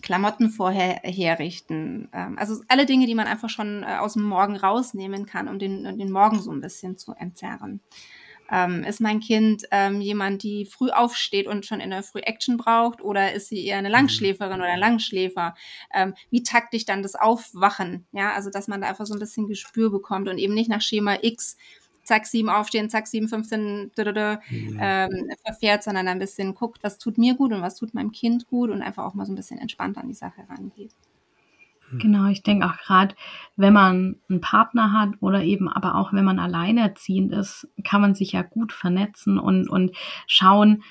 [0.01, 2.09] Klamotten vorher herrichten.
[2.13, 5.59] Ähm, also alle Dinge, die man einfach schon äh, aus dem Morgen rausnehmen kann, um
[5.59, 7.81] den, den Morgen so ein bisschen zu entzerren.
[8.51, 12.57] Ähm, ist mein Kind ähm, jemand, die früh aufsteht und schon in der Früh Action
[12.57, 15.55] braucht oder ist sie eher eine Langschläferin oder ein Langschläfer?
[15.93, 18.07] Ähm, wie takt ich dann das Aufwachen?
[18.13, 20.81] Ja, also dass man da einfach so ein bisschen Gespür bekommt und eben nicht nach
[20.83, 21.57] Schema X
[22.09, 24.79] zack, sieben aufstehen, zack, sieben, 15 mhm.
[24.81, 28.49] ähm, verfährt, sondern ein bisschen guckt, was tut mir gut und was tut meinem Kind
[28.49, 30.93] gut und einfach auch mal so ein bisschen entspannt an die Sache rangeht.
[31.91, 31.99] Hm.
[31.99, 33.15] Genau, ich denke auch gerade,
[33.57, 38.15] wenn man einen Partner hat oder eben aber auch wenn man alleinerziehend ist, kann man
[38.15, 39.93] sich ja gut vernetzen und, und
[40.27, 40.83] schauen,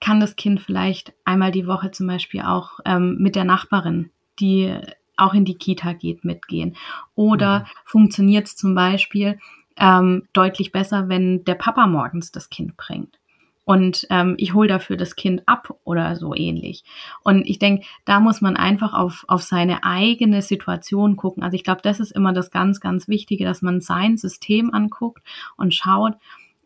[0.00, 4.76] kann das Kind vielleicht einmal die Woche zum Beispiel auch ähm, mit der Nachbarin, die
[5.16, 6.76] auch in die Kita geht, mitgehen.
[7.14, 7.64] Oder mhm.
[7.84, 9.38] funktioniert es zum Beispiel
[9.76, 13.18] ähm, deutlich besser, wenn der Papa morgens das Kind bringt
[13.64, 16.84] und ähm, ich hole dafür das Kind ab oder so ähnlich.
[17.22, 21.42] Und ich denke, da muss man einfach auf, auf seine eigene Situation gucken.
[21.42, 25.22] Also ich glaube, das ist immer das ganz, ganz Wichtige, dass man sein System anguckt
[25.56, 26.14] und schaut,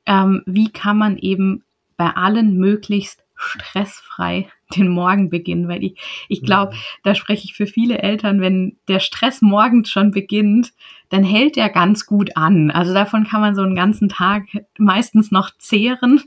[0.06, 1.62] ähm, wie kann man eben
[1.96, 6.78] bei allen möglichst stressfrei den Morgen beginnen, weil ich, ich glaube, mhm.
[7.04, 10.72] da spreche ich für viele Eltern, wenn der Stress morgens schon beginnt,
[11.10, 12.70] dann hält er ganz gut an.
[12.70, 14.44] Also davon kann man so einen ganzen Tag
[14.78, 16.22] meistens noch zehren,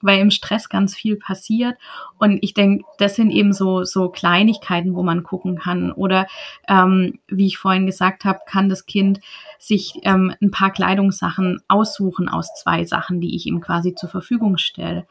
[0.00, 1.76] weil im Stress ganz viel passiert.
[2.18, 5.92] Und ich denke, das sind eben so, so Kleinigkeiten, wo man gucken kann.
[5.92, 6.26] Oder
[6.66, 9.20] ähm, wie ich vorhin gesagt habe, kann das Kind
[9.58, 14.56] sich ähm, ein paar Kleidungssachen aussuchen aus zwei Sachen, die ich ihm quasi zur Verfügung
[14.56, 15.06] stelle.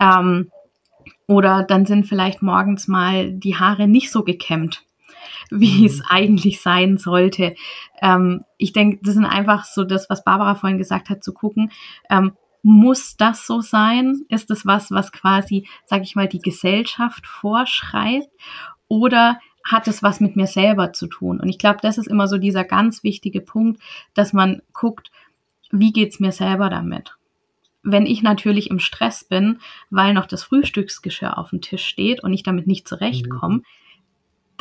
[0.00, 0.50] Ähm,
[1.26, 4.82] oder dann sind vielleicht morgens mal die Haare nicht so gekämmt,
[5.50, 5.86] wie mhm.
[5.86, 7.54] es eigentlich sein sollte.
[8.00, 11.70] Ähm, ich denke, das sind einfach so das, was Barbara vorhin gesagt hat, zu gucken,
[12.10, 12.32] ähm,
[12.62, 14.22] muss das so sein?
[14.28, 18.28] Ist das was, was quasi, sag ich mal, die Gesellschaft vorschreibt?
[18.86, 21.40] Oder hat es was mit mir selber zu tun?
[21.40, 23.80] Und ich glaube, das ist immer so dieser ganz wichtige Punkt,
[24.14, 25.10] dass man guckt,
[25.70, 27.16] wie geht's mir selber damit?
[27.82, 29.58] wenn ich natürlich im Stress bin,
[29.90, 33.64] weil noch das Frühstücksgeschirr auf dem Tisch steht und ich damit nicht zurechtkomme, mhm.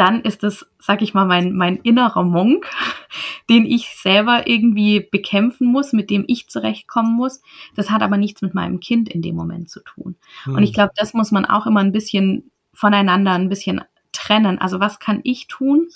[0.01, 2.67] Dann ist das, sag ich mal, mein, mein innerer Monk,
[3.51, 7.43] den ich selber irgendwie bekämpfen muss, mit dem ich zurechtkommen muss.
[7.75, 10.15] Das hat aber nichts mit meinem Kind in dem Moment zu tun.
[10.47, 10.55] Mhm.
[10.55, 14.57] Und ich glaube, das muss man auch immer ein bisschen voneinander ein bisschen trennen.
[14.57, 15.87] Also was kann ich tun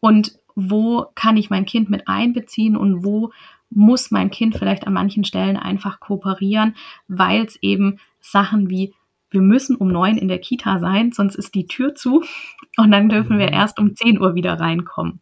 [0.00, 3.30] und wo kann ich mein Kind mit einbeziehen und wo
[3.68, 6.76] muss mein Kind vielleicht an manchen Stellen einfach kooperieren,
[7.08, 8.94] weil es eben Sachen wie
[9.30, 12.24] wir müssen um neun in der Kita sein, sonst ist die Tür zu
[12.76, 13.54] und dann dürfen wir mhm.
[13.54, 15.20] erst um zehn Uhr wieder reinkommen.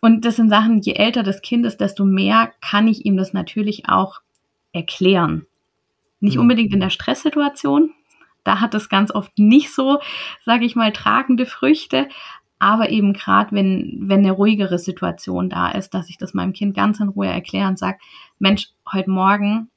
[0.00, 3.32] Und das sind Sachen, je älter das Kind ist, desto mehr kann ich ihm das
[3.32, 4.20] natürlich auch
[4.72, 5.46] erklären.
[6.20, 6.42] Nicht mhm.
[6.42, 7.92] unbedingt in der Stresssituation.
[8.44, 9.98] Da hat es ganz oft nicht so,
[10.44, 12.08] sage ich mal, tragende Früchte
[12.58, 16.74] aber eben gerade, wenn, wenn eine ruhigere Situation da ist, dass ich das meinem Kind
[16.74, 17.98] ganz in Ruhe erkläre und sage,
[18.38, 19.70] Mensch, heute Morgen,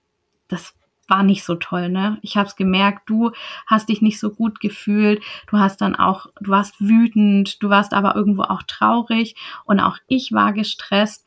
[0.47, 0.73] das
[1.09, 2.19] war nicht so toll, ne?
[2.21, 3.31] Ich habe es gemerkt, du
[3.67, 7.93] hast dich nicht so gut gefühlt, du hast dann auch, du warst wütend, du warst
[7.93, 11.25] aber irgendwo auch traurig und auch ich war gestresst.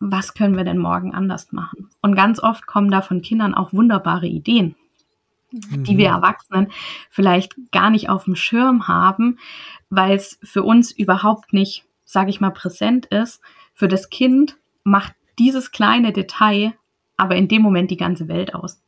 [0.00, 1.88] Was können wir denn morgen anders machen?
[2.00, 4.74] Und ganz oft kommen da von Kindern auch wunderbare Ideen
[5.54, 6.14] die wir mhm.
[6.14, 6.72] Erwachsenen
[7.10, 9.38] vielleicht gar nicht auf dem Schirm haben,
[9.90, 13.42] weil es für uns überhaupt nicht, sage ich mal, präsent ist.
[13.74, 16.72] Für das Kind macht dieses kleine Detail
[17.22, 18.81] aber in dem Moment die ganze Welt aus.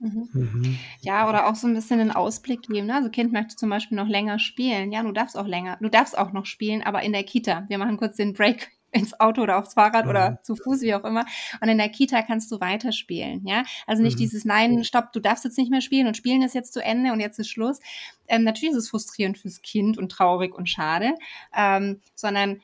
[0.00, 0.28] Mhm.
[0.32, 0.78] mhm.
[1.02, 2.86] Ja, oder auch so ein bisschen einen Ausblick geben.
[2.86, 2.94] Ne?
[2.94, 4.92] Also Kind möchte zum Beispiel noch länger spielen.
[4.92, 7.66] Ja, du darfst auch länger, du darfst auch noch spielen, aber in der Kita.
[7.68, 10.10] Wir machen kurz den Break ins Auto oder aufs Fahrrad mhm.
[10.10, 11.24] oder zu Fuß, wie auch immer.
[11.60, 13.62] Und in der Kita kannst du weiterspielen, ja.
[13.86, 14.20] Also nicht mhm.
[14.20, 17.12] dieses Nein, stopp, du darfst jetzt nicht mehr spielen und spielen ist jetzt zu Ende
[17.12, 17.78] und jetzt ist Schluss.
[18.26, 21.14] Ähm, natürlich ist es frustrierend fürs Kind und traurig und schade,
[21.54, 22.62] ähm, sondern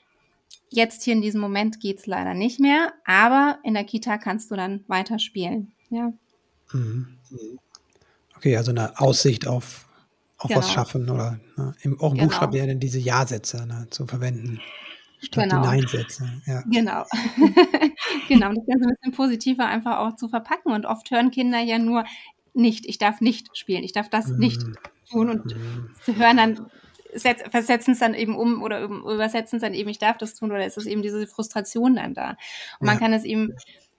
[0.70, 4.56] jetzt hier in diesem Moment geht's leider nicht mehr, aber in der Kita kannst du
[4.56, 6.12] dann weiterspielen, ja.
[6.72, 7.18] Mhm.
[8.36, 9.86] Okay, also eine Aussicht auf,
[10.38, 10.60] auf genau.
[10.60, 12.28] was schaffen oder ne, im, auch im genau.
[12.28, 14.60] Buchstaben diese Ja-Sätze ne, zu verwenden.
[15.20, 15.62] Statt genau.
[15.62, 16.42] die Nein-Sätze.
[16.46, 16.62] Ja.
[16.70, 17.04] Genau.
[18.28, 18.50] genau.
[18.50, 20.72] Und das Ganze ein bisschen positiver einfach auch zu verpacken.
[20.72, 22.04] Und oft hören Kinder ja nur
[22.52, 24.38] nicht, ich darf nicht spielen, ich darf das mhm.
[24.38, 24.62] nicht
[25.10, 25.30] tun.
[25.30, 25.90] Und mhm.
[26.02, 26.66] sie hören dann,
[27.50, 30.66] versetzen es dann eben um oder übersetzen es dann eben, ich darf das tun, oder
[30.66, 32.30] ist es eben diese Frustration dann da.
[32.78, 32.92] Und ja.
[32.92, 33.54] man kann es eben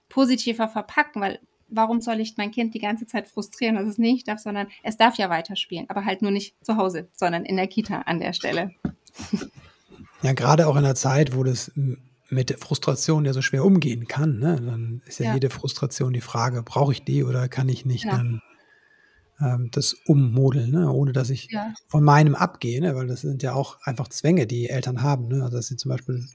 [0.08, 4.28] positiver verpacken, weil warum soll ich mein Kind die ganze Zeit frustrieren, dass es nicht
[4.28, 7.66] darf, sondern es darf ja weiterspielen, aber halt nur nicht zu Hause, sondern in der
[7.66, 8.72] Kita an der Stelle.
[10.22, 11.70] Ja, gerade auch in einer Zeit, wo das
[12.28, 14.60] mit der Frustration ja so schwer umgehen kann, ne?
[14.60, 15.34] dann ist ja, ja.
[15.34, 18.16] jede Frustration die Frage, brauche ich die oder kann ich nicht ja.
[18.16, 18.42] dann
[19.40, 20.90] ähm, das ummodeln, ne?
[20.92, 21.72] ohne dass ich ja.
[21.86, 22.94] von meinem abgehe, ne?
[22.96, 25.28] weil das sind ja auch einfach Zwänge, die Eltern haben.
[25.28, 25.42] Ne?
[25.42, 26.26] Also dass sie zum Beispiel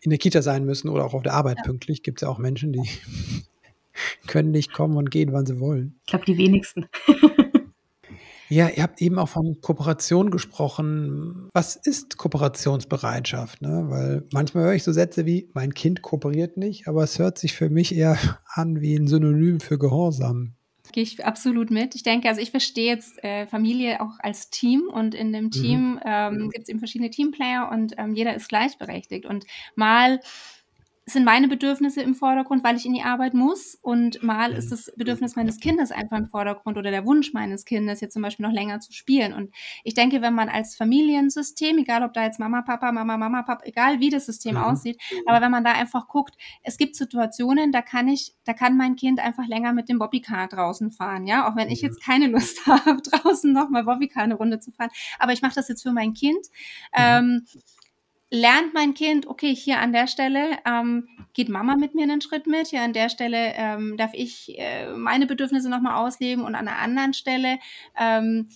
[0.00, 2.02] in der Kita sein müssen oder auch auf der Arbeit pünktlich.
[2.02, 2.88] Gibt es ja auch Menschen, die
[4.26, 6.00] können nicht kommen und gehen, wann sie wollen.
[6.04, 6.86] Ich glaube, die wenigsten.
[8.52, 11.48] Ja, ihr habt eben auch von Kooperation gesprochen.
[11.54, 13.62] Was ist Kooperationsbereitschaft?
[13.62, 13.84] Ne?
[13.88, 17.52] Weil manchmal höre ich so Sätze wie, mein Kind kooperiert nicht, aber es hört sich
[17.52, 20.54] für mich eher an wie ein Synonym für Gehorsam.
[20.90, 21.94] Gehe ich absolut mit.
[21.94, 25.50] Ich denke, also ich verstehe jetzt äh, Familie auch als Team und in dem mhm.
[25.52, 26.00] Team mhm.
[26.04, 29.26] ähm, gibt es eben verschiedene Teamplayer und ähm, jeder ist gleichberechtigt.
[29.26, 29.44] Und
[29.76, 30.18] mal
[31.12, 34.92] sind meine Bedürfnisse im Vordergrund, weil ich in die Arbeit muss und mal ist das
[34.96, 38.52] Bedürfnis meines Kindes einfach im Vordergrund oder der Wunsch meines Kindes, jetzt zum Beispiel noch
[38.52, 39.32] länger zu spielen.
[39.32, 43.42] Und ich denke, wenn man als Familiensystem, egal ob da jetzt Mama, Papa, Mama, Mama,
[43.42, 44.62] Papa, egal wie das System mhm.
[44.62, 48.76] aussieht, aber wenn man da einfach guckt, es gibt Situationen, da kann ich, da kann
[48.76, 52.26] mein Kind einfach länger mit dem Bobbycar draußen fahren, ja, auch wenn ich jetzt keine
[52.26, 55.92] Lust habe, draußen nochmal Bobbycar eine Runde zu fahren, aber ich mache das jetzt für
[55.92, 56.46] mein Kind.
[56.96, 56.96] Mhm.
[56.96, 57.46] Ähm,
[58.30, 62.46] lernt mein Kind, okay, hier an der Stelle ähm, geht Mama mit mir einen Schritt
[62.46, 66.68] mit, hier an der Stelle ähm, darf ich äh, meine Bedürfnisse nochmal ausleben und an
[66.68, 67.58] einer anderen Stelle
[67.98, 68.48] ähm,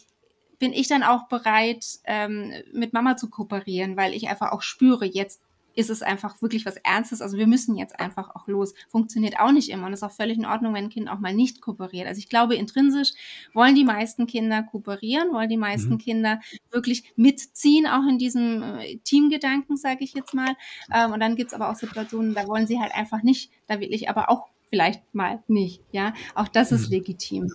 [0.59, 5.05] bin ich dann auch bereit, ähm, mit Mama zu kooperieren, weil ich einfach auch spüre,
[5.05, 5.43] jetzt
[5.75, 7.21] ist es einfach wirklich was Ernstes.
[7.21, 8.75] Also wir müssen jetzt einfach auch los.
[8.89, 11.35] Funktioniert auch nicht immer und ist auch völlig in Ordnung, wenn ein Kind auch mal
[11.35, 12.07] nicht kooperiert.
[12.07, 13.13] Also ich glaube, intrinsisch
[13.53, 15.99] wollen die meisten Kinder kooperieren, wollen die meisten mhm.
[15.99, 20.55] Kinder wirklich mitziehen, auch in diesem äh, Teamgedanken, sage ich jetzt mal.
[20.93, 23.93] Ähm, und dann gibt's aber auch Situationen, da wollen sie halt einfach nicht, da will
[23.93, 25.83] ich aber auch vielleicht mal nicht.
[25.93, 26.95] Ja, auch das ist mhm.
[26.95, 27.53] legitim.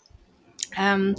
[0.78, 1.16] Ähm,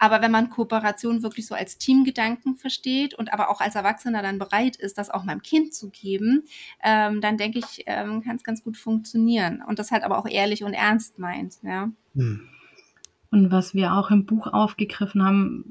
[0.00, 4.38] aber wenn man Kooperation wirklich so als Teamgedanken versteht und aber auch als Erwachsener dann
[4.38, 6.44] bereit ist, das auch meinem Kind zu geben,
[6.82, 9.62] ähm, dann denke ich, ähm, kann es ganz gut funktionieren.
[9.66, 11.58] Und das halt aber auch ehrlich und ernst meint.
[11.62, 11.90] Ja.
[12.14, 12.48] Hm.
[13.30, 15.64] Und was wir auch im Buch aufgegriffen haben,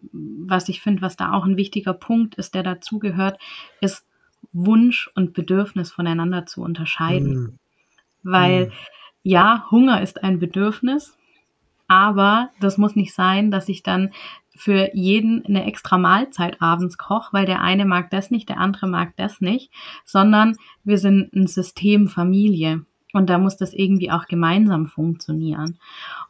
[0.48, 3.40] was ich finde, was da auch ein wichtiger Punkt ist, der dazugehört,
[3.82, 4.06] ist
[4.54, 7.34] Wunsch und Bedürfnis voneinander zu unterscheiden.
[7.34, 7.60] Mhm.
[8.22, 8.72] Weil mhm.
[9.24, 11.18] ja, Hunger ist ein Bedürfnis,
[11.90, 14.12] aber das muss nicht sein, dass ich dann
[14.56, 18.88] für jeden eine extra Mahlzeit abends koche, weil der eine mag das nicht, der andere
[18.88, 19.72] mag das nicht,
[20.06, 25.80] sondern wir sind ein System Familie und da muss das irgendwie auch gemeinsam funktionieren.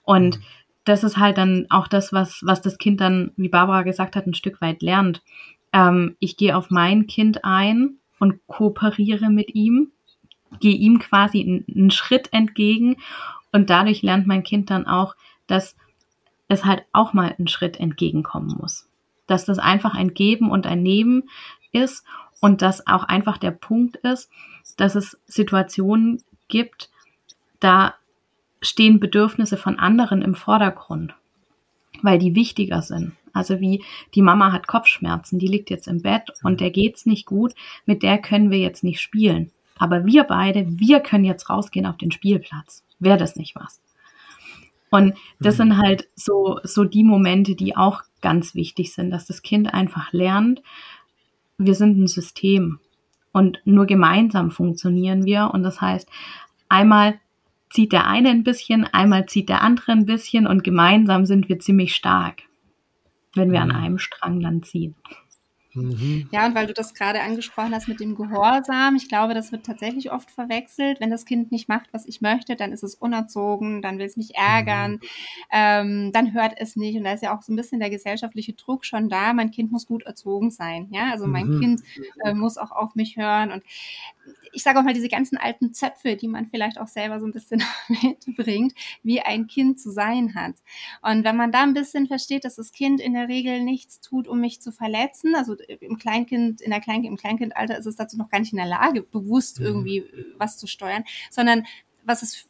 [0.03, 0.43] Und mhm.
[0.85, 4.27] das ist halt dann auch das, was, was das Kind dann, wie Barbara gesagt hat,
[4.27, 5.21] ein Stück weit lernt.
[5.73, 9.91] Ähm, ich gehe auf mein Kind ein und kooperiere mit ihm,
[10.59, 12.97] gehe ihm quasi einen Schritt entgegen
[13.51, 15.15] und dadurch lernt mein Kind dann auch,
[15.49, 15.75] dass
[16.47, 18.87] es halt auch mal einen Schritt entgegenkommen muss.
[19.27, 21.29] Dass das einfach ein Geben und ein Nehmen
[21.71, 22.03] ist
[22.41, 24.29] und dass auch einfach der Punkt ist,
[24.77, 26.89] dass es Situationen gibt,
[27.59, 27.95] da
[28.61, 31.13] stehen Bedürfnisse von anderen im Vordergrund,
[32.01, 33.13] weil die wichtiger sind.
[33.33, 33.83] Also wie
[34.15, 37.53] die Mama hat Kopfschmerzen, die liegt jetzt im Bett und der geht's nicht gut,
[37.85, 39.51] mit der können wir jetzt nicht spielen.
[39.77, 42.83] Aber wir beide, wir können jetzt rausgehen auf den Spielplatz.
[42.99, 43.79] Wäre das nicht was?
[44.89, 45.57] Und das mhm.
[45.57, 50.11] sind halt so, so die Momente, die auch ganz wichtig sind, dass das Kind einfach
[50.11, 50.61] lernt,
[51.57, 52.79] wir sind ein System
[53.31, 55.51] und nur gemeinsam funktionieren wir.
[55.53, 56.09] Und das heißt,
[56.69, 57.19] einmal
[57.69, 61.59] zieht der eine ein bisschen, einmal zieht der andere ein bisschen und gemeinsam sind wir
[61.59, 62.43] ziemlich stark,
[63.35, 63.75] wenn wir an mhm.
[63.75, 64.95] einem Strang dann ziehen.
[65.73, 66.27] Mhm.
[66.31, 69.65] Ja, und weil du das gerade angesprochen hast mit dem Gehorsam, ich glaube, das wird
[69.65, 70.99] tatsächlich oft verwechselt.
[70.99, 74.17] Wenn das Kind nicht macht, was ich möchte, dann ist es unerzogen, dann will es
[74.17, 74.99] mich ärgern, mhm.
[75.51, 76.97] ähm, dann hört es nicht.
[76.97, 79.33] Und da ist ja auch so ein bisschen der gesellschaftliche Druck schon da.
[79.33, 80.87] Mein Kind muss gut erzogen sein.
[80.91, 81.59] Ja, also mein mhm.
[81.59, 81.81] Kind
[82.23, 83.51] äh, muss auch auf mich hören.
[83.51, 83.63] Und
[84.51, 87.31] ich sage auch mal, diese ganzen alten Zöpfe, die man vielleicht auch selber so ein
[87.31, 87.63] bisschen
[88.01, 90.55] mitbringt, wie ein Kind zu sein hat.
[91.01, 94.27] Und wenn man da ein bisschen versteht, dass das Kind in der Regel nichts tut,
[94.27, 98.17] um mich zu verletzen, also im Kleinkind, in der Kleinkind, im Kleinkindalter ist es dazu
[98.17, 99.65] noch gar nicht in der Lage, bewusst mhm.
[99.65, 100.05] irgendwie
[100.37, 101.65] was zu steuern, sondern
[102.03, 102.48] was es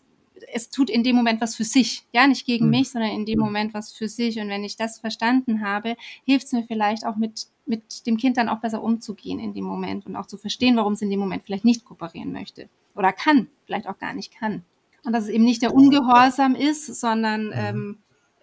[0.54, 2.72] es tut in dem Moment was für sich, ja, nicht gegen mhm.
[2.72, 4.40] mich, sondern in dem Moment was für sich.
[4.40, 8.36] Und wenn ich das verstanden habe, hilft es mir vielleicht auch mit mit dem Kind
[8.36, 11.20] dann auch besser umzugehen in dem Moment und auch zu verstehen, warum es in dem
[11.20, 14.64] Moment vielleicht nicht kooperieren möchte oder kann, vielleicht auch gar nicht kann.
[15.06, 17.54] Und dass es eben nicht der Ungehorsam ist, sondern mhm.
[17.56, 17.98] ähm,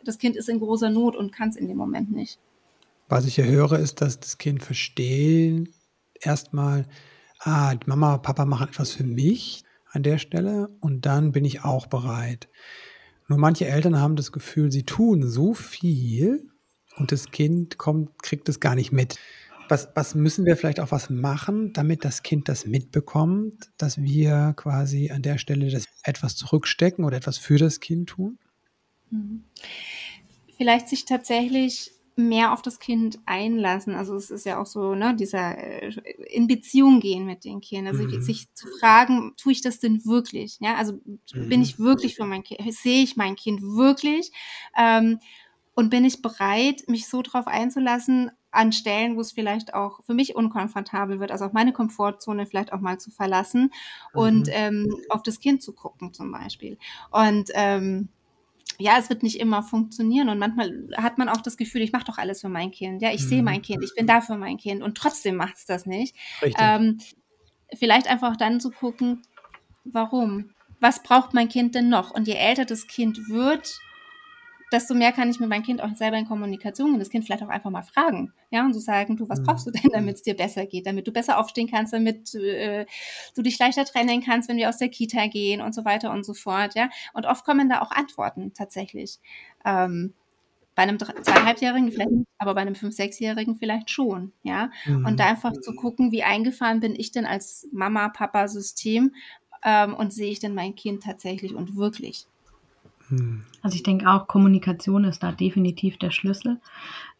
[0.04, 2.38] das Kind ist in großer Not und kann es in dem Moment nicht.
[3.08, 5.70] Was ich ja höre, ist, dass das Kind versteht
[6.20, 6.86] erstmal,
[7.40, 9.64] ah, Mama, Papa machen etwas für mich
[9.96, 12.48] an der Stelle und dann bin ich auch bereit.
[13.28, 16.48] Nur manche Eltern haben das Gefühl, sie tun so viel
[16.96, 19.18] und das Kind kommt, kriegt es gar nicht mit.
[19.68, 24.54] Was, was müssen wir vielleicht auch was machen, damit das Kind das mitbekommt, dass wir
[24.56, 28.38] quasi an der Stelle das etwas zurückstecken oder etwas für das Kind tun?
[30.56, 33.94] Vielleicht sich tatsächlich mehr auf das Kind einlassen.
[33.94, 35.90] Also es ist ja auch so, ne, dieser äh,
[36.30, 38.22] in Beziehung gehen mit den Kindern, also mhm.
[38.22, 40.56] sich zu fragen, tue ich das denn wirklich?
[40.60, 41.48] Ja, also mhm.
[41.48, 42.60] bin ich wirklich für mein Kind?
[42.74, 44.32] Sehe ich mein Kind wirklich?
[44.76, 45.20] Ähm,
[45.74, 50.14] und bin ich bereit, mich so drauf einzulassen, an Stellen, wo es vielleicht auch für
[50.14, 53.72] mich unkomfortabel wird, also auch meine Komfortzone vielleicht auch mal zu verlassen
[54.14, 54.20] mhm.
[54.20, 56.78] und ähm, auf das Kind zu gucken zum Beispiel.
[57.10, 58.08] Und ähm,
[58.78, 62.04] ja, es wird nicht immer funktionieren und manchmal hat man auch das Gefühl, ich mache
[62.04, 63.00] doch alles für mein Kind.
[63.00, 63.28] Ja, ich mhm.
[63.28, 66.14] sehe mein Kind, ich bin da für mein Kind und trotzdem macht es das nicht.
[66.58, 66.98] Ähm,
[67.74, 69.22] vielleicht einfach dann zu gucken,
[69.84, 70.50] warum?
[70.78, 72.10] Was braucht mein Kind denn noch?
[72.10, 73.78] Und je älter das Kind wird,
[74.76, 77.42] desto mehr kann ich mit meinem Kind auch selber in Kommunikation und das Kind vielleicht
[77.42, 79.44] auch einfach mal fragen, ja, und so sagen, du, was mhm.
[79.44, 82.84] brauchst du denn, damit es dir besser geht, damit du besser aufstehen kannst, damit äh,
[83.34, 86.26] du dich leichter trennen kannst, wenn wir aus der Kita gehen und so weiter und
[86.26, 86.90] so fort, ja.
[87.14, 89.18] Und oft kommen da auch Antworten tatsächlich.
[89.64, 90.12] Ähm,
[90.74, 94.70] bei einem zweieinhalbjährigen vielleicht nicht, aber bei einem fünf, sechsjährigen vielleicht schon, ja.
[94.84, 95.06] Mhm.
[95.06, 99.14] Und da einfach zu gucken, wie eingefahren bin ich denn als Mama, Papa System
[99.64, 102.26] ähm, und sehe ich denn mein Kind tatsächlich und wirklich.
[103.08, 103.44] Hm.
[103.62, 106.60] Also ich denke auch, Kommunikation ist da definitiv der Schlüssel.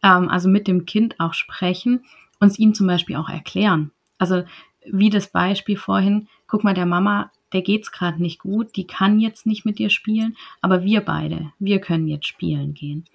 [0.03, 2.03] Ähm, also mit dem Kind auch sprechen
[2.39, 3.91] und es ihm zum Beispiel auch erklären.
[4.17, 4.43] Also
[4.85, 9.19] wie das Beispiel vorhin, guck mal, der Mama, der geht's gerade nicht gut, die kann
[9.19, 13.05] jetzt nicht mit dir spielen, aber wir beide, wir können jetzt spielen gehen.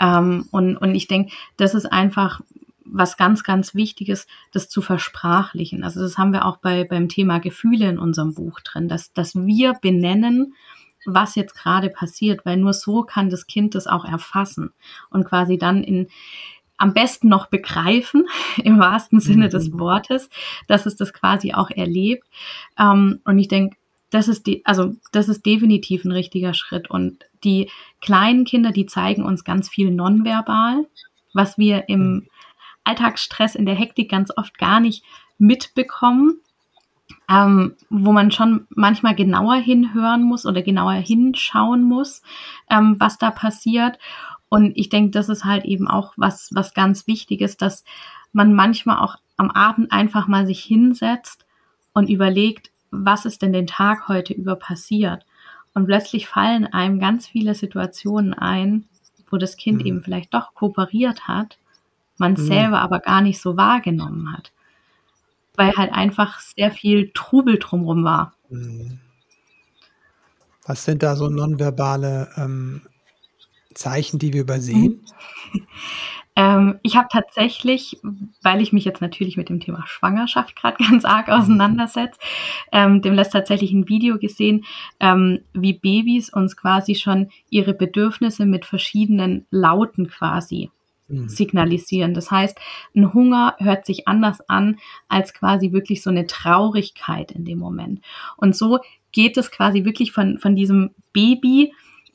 [0.00, 2.40] Ähm, und, und ich denke, das ist einfach
[2.84, 5.84] was ganz, ganz Wichtiges, das zu versprachlichen.
[5.84, 9.34] Also das haben wir auch bei, beim Thema Gefühle in unserem Buch drin, dass, dass
[9.34, 10.54] wir benennen,
[11.04, 14.72] was jetzt gerade passiert, weil nur so kann das Kind das auch erfassen
[15.10, 16.08] und quasi dann in
[16.78, 18.26] am besten noch begreifen,
[18.64, 19.78] im wahrsten Sinne des mhm.
[19.78, 20.28] Wortes,
[20.66, 22.26] dass es das quasi auch erlebt.
[22.78, 23.76] Ähm, und ich denke,
[24.10, 26.90] das ist die, also das ist definitiv ein richtiger Schritt.
[26.90, 30.86] Und die kleinen Kinder, die zeigen uns ganz viel nonverbal,
[31.32, 32.28] was wir im mhm.
[32.84, 35.04] Alltagsstress in der Hektik ganz oft gar nicht
[35.38, 36.40] mitbekommen
[37.32, 42.22] ähm, wo man schon manchmal genauer hinhören muss oder genauer hinschauen muss,
[42.68, 43.98] ähm, was da passiert.
[44.50, 47.84] Und ich denke, das ist halt eben auch was, was ganz wichtig ist, dass
[48.32, 51.46] man manchmal auch am Abend einfach mal sich hinsetzt
[51.94, 55.24] und überlegt, was ist denn den Tag heute über passiert?
[55.72, 58.84] Und plötzlich fallen einem ganz viele Situationen ein,
[59.30, 59.86] wo das Kind mhm.
[59.86, 61.56] eben vielleicht doch kooperiert hat,
[62.18, 62.36] man mhm.
[62.36, 64.52] selber aber gar nicht so wahrgenommen hat
[65.56, 68.34] weil halt einfach sehr viel Trubel drumherum war.
[68.48, 68.98] Mhm.
[70.66, 72.82] Was sind da so nonverbale ähm,
[73.74, 75.04] Zeichen, die wir übersehen?
[76.36, 77.98] ähm, ich habe tatsächlich,
[78.42, 81.34] weil ich mich jetzt natürlich mit dem Thema Schwangerschaft gerade ganz arg mhm.
[81.34, 82.18] auseinandersetze,
[82.70, 84.64] ähm, dem lässt tatsächlich ein Video gesehen,
[85.00, 90.70] ähm, wie Babys uns quasi schon ihre Bedürfnisse mit verschiedenen Lauten quasi.
[91.26, 92.14] Signalisieren.
[92.14, 92.58] Das heißt,
[92.94, 98.00] ein Hunger hört sich anders an als quasi wirklich so eine Traurigkeit in dem Moment.
[98.36, 98.78] Und so
[99.12, 101.72] geht es quasi wirklich von, von diesem Baby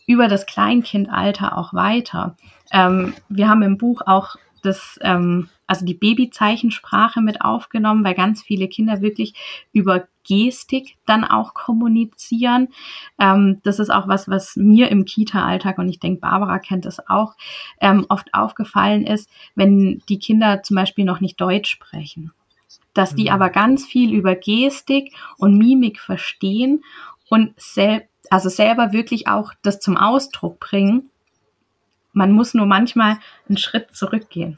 [0.07, 2.35] über das Kleinkindalter auch weiter.
[2.71, 8.41] Ähm, wir haben im Buch auch das, ähm, also die Babyzeichensprache mit aufgenommen, weil ganz
[8.41, 9.33] viele Kinder wirklich
[9.73, 12.69] über Gestik dann auch kommunizieren.
[13.19, 17.07] Ähm, das ist auch was, was mir im Kita-Alltag, und ich denke, Barbara kennt das
[17.09, 17.35] auch,
[17.79, 22.31] ähm, oft aufgefallen ist, wenn die Kinder zum Beispiel noch nicht Deutsch sprechen.
[22.93, 23.29] Dass die mhm.
[23.29, 26.83] aber ganz viel über Gestik und Mimik verstehen
[27.29, 31.09] und sel also selber wirklich auch das zum Ausdruck bringen.
[32.17, 34.57] Man muss nur manchmal einen Schritt zurückgehen.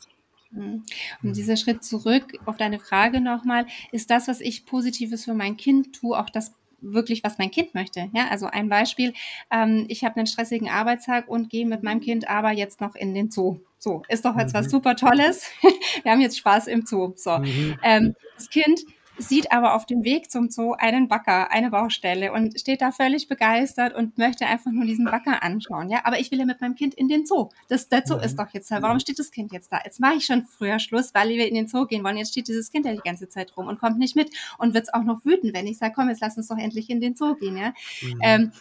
[0.51, 0.83] Mhm.
[1.21, 5.57] Und dieser Schritt zurück auf deine Frage nochmal, ist das, was ich Positives für mein
[5.57, 8.09] Kind tue, auch das wirklich, was mein Kind möchte.
[8.13, 9.13] Ja, also ein Beispiel,
[9.51, 13.13] ähm, ich habe einen stressigen Arbeitstag und gehe mit meinem Kind aber jetzt noch in
[13.13, 13.59] den Zoo.
[13.77, 14.59] So, ist doch jetzt mhm.
[14.59, 15.51] was super Tolles.
[16.03, 17.13] Wir haben jetzt Spaß im Zoo.
[17.15, 17.77] So, mhm.
[17.83, 18.81] ähm, das Kind
[19.19, 23.27] sieht aber auf dem Weg zum Zoo einen Bagger, eine Baustelle und steht da völlig
[23.27, 25.89] begeistert und möchte einfach nur diesen Bagger anschauen.
[25.89, 27.50] Ja, aber ich will ja mit meinem Kind in den Zoo.
[27.67, 28.23] Das, der Zoo mhm.
[28.23, 28.81] ist doch jetzt da.
[28.81, 29.79] Warum steht das Kind jetzt da?
[29.83, 32.17] Jetzt mache ich schon früher Schluss, weil wir in den Zoo gehen wollen.
[32.17, 34.85] Jetzt steht dieses Kind ja die ganze Zeit rum und kommt nicht mit und wird
[34.85, 37.15] es auch noch wütend, wenn ich sage, komm, jetzt lass uns doch endlich in den
[37.15, 37.58] Zoo gehen.
[37.58, 37.73] Ja.
[38.02, 38.19] Mhm.
[38.21, 38.52] Ähm,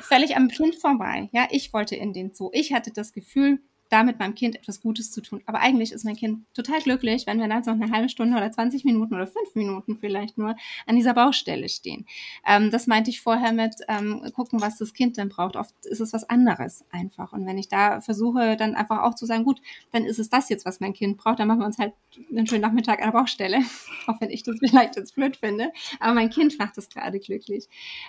[0.00, 1.28] völlig am Kind vorbei.
[1.32, 2.50] Ja, ich wollte in den Zoo.
[2.52, 5.42] Ich hatte das Gefühl, damit meinem Kind etwas Gutes zu tun.
[5.46, 8.50] Aber eigentlich ist mein Kind total glücklich, wenn wir dann noch eine halbe Stunde oder
[8.50, 12.06] 20 Minuten oder fünf Minuten vielleicht nur an dieser Baustelle stehen.
[12.46, 15.56] Ähm, das meinte ich vorher mit ähm, gucken, was das Kind denn braucht.
[15.56, 17.32] Oft ist es was anderes einfach.
[17.32, 19.60] Und wenn ich da versuche, dann einfach auch zu sagen, gut,
[19.92, 21.94] dann ist es das jetzt, was mein Kind braucht, dann machen wir uns halt
[22.30, 23.58] einen schönen Nachmittag an der Baustelle.
[24.06, 25.72] auch wenn ich das vielleicht jetzt blöd finde.
[26.00, 27.68] Aber mein Kind macht es gerade glücklich.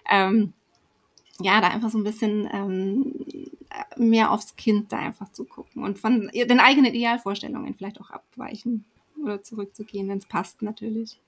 [0.09, 0.53] Ähm,
[1.42, 3.16] ja, da einfach so ein bisschen ähm,
[3.98, 8.86] mehr aufs Kind da einfach zu gucken und von den eigenen Idealvorstellungen vielleicht auch abweichen
[9.22, 11.20] oder zurückzugehen, wenn es passt natürlich.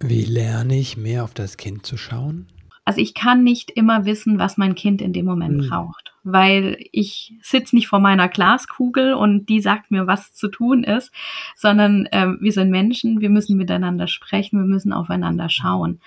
[0.00, 2.46] Wie lerne ich mehr auf das Kind zu schauen?
[2.84, 5.68] Also ich kann nicht immer wissen, was mein Kind in dem Moment mhm.
[5.68, 10.84] braucht, weil ich sitze nicht vor meiner Glaskugel und die sagt mir, was zu tun
[10.84, 11.12] ist,
[11.54, 16.00] sondern ähm, wir sind Menschen, wir müssen miteinander sprechen, wir müssen aufeinander schauen.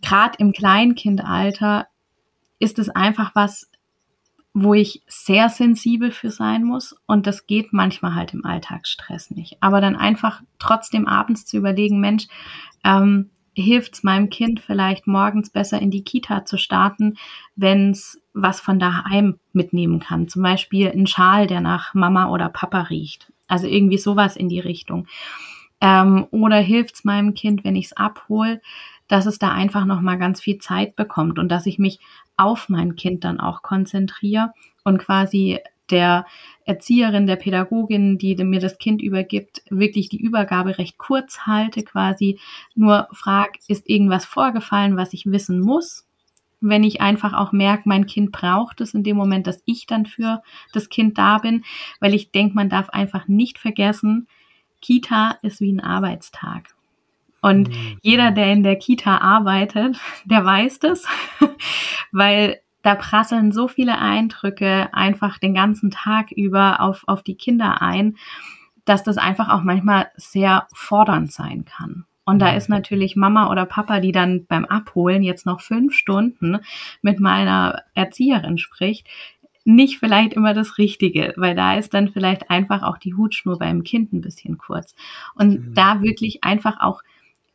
[0.00, 1.88] Gerade im Kleinkindalter
[2.58, 3.70] ist es einfach was,
[4.54, 9.58] wo ich sehr sensibel für sein muss und das geht manchmal halt im Alltagsstress nicht.
[9.60, 12.26] Aber dann einfach trotzdem abends zu überlegen, Mensch,
[12.84, 17.16] ähm, hilft es meinem Kind vielleicht morgens besser in die Kita zu starten,
[17.56, 20.28] wenn es was von daheim mitnehmen kann.
[20.28, 23.32] Zum Beispiel ein Schal, der nach Mama oder Papa riecht.
[23.48, 25.06] Also irgendwie sowas in die Richtung.
[25.80, 28.60] Ähm, oder hilft es meinem Kind, wenn ich es abhole,
[29.08, 31.98] dass es da einfach nochmal ganz viel Zeit bekommt und dass ich mich
[32.36, 34.52] auf mein Kind dann auch konzentriere
[34.84, 35.58] und quasi
[35.90, 36.26] der
[36.64, 42.38] Erzieherin, der Pädagogin, die mir das Kind übergibt, wirklich die Übergabe recht kurz halte, quasi
[42.74, 46.06] nur frag, ist irgendwas vorgefallen, was ich wissen muss?
[46.60, 50.06] Wenn ich einfach auch merke, mein Kind braucht es in dem Moment, dass ich dann
[50.06, 50.42] für
[50.72, 51.64] das Kind da bin,
[52.00, 54.26] weil ich denke, man darf einfach nicht vergessen,
[54.80, 56.74] Kita ist wie ein Arbeitstag.
[57.40, 57.98] Und mhm.
[58.02, 61.06] jeder, der in der Kita arbeitet, der weiß das,
[62.12, 67.82] weil da prasseln so viele Eindrücke einfach den ganzen Tag über auf, auf die Kinder
[67.82, 68.16] ein,
[68.84, 72.04] dass das einfach auch manchmal sehr fordernd sein kann.
[72.24, 72.58] Und da mhm.
[72.58, 76.58] ist natürlich Mama oder Papa, die dann beim Abholen jetzt noch fünf Stunden
[77.02, 79.06] mit meiner Erzieherin spricht,
[79.64, 83.82] nicht vielleicht immer das Richtige, weil da ist dann vielleicht einfach auch die Hutschnur beim
[83.82, 84.94] Kind ein bisschen kurz.
[85.34, 85.74] Und mhm.
[85.74, 87.02] da wirklich einfach auch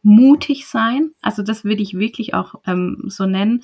[0.04, 1.12] mutig sein.
[1.22, 3.64] Also das würde ich wirklich auch ähm, so nennen.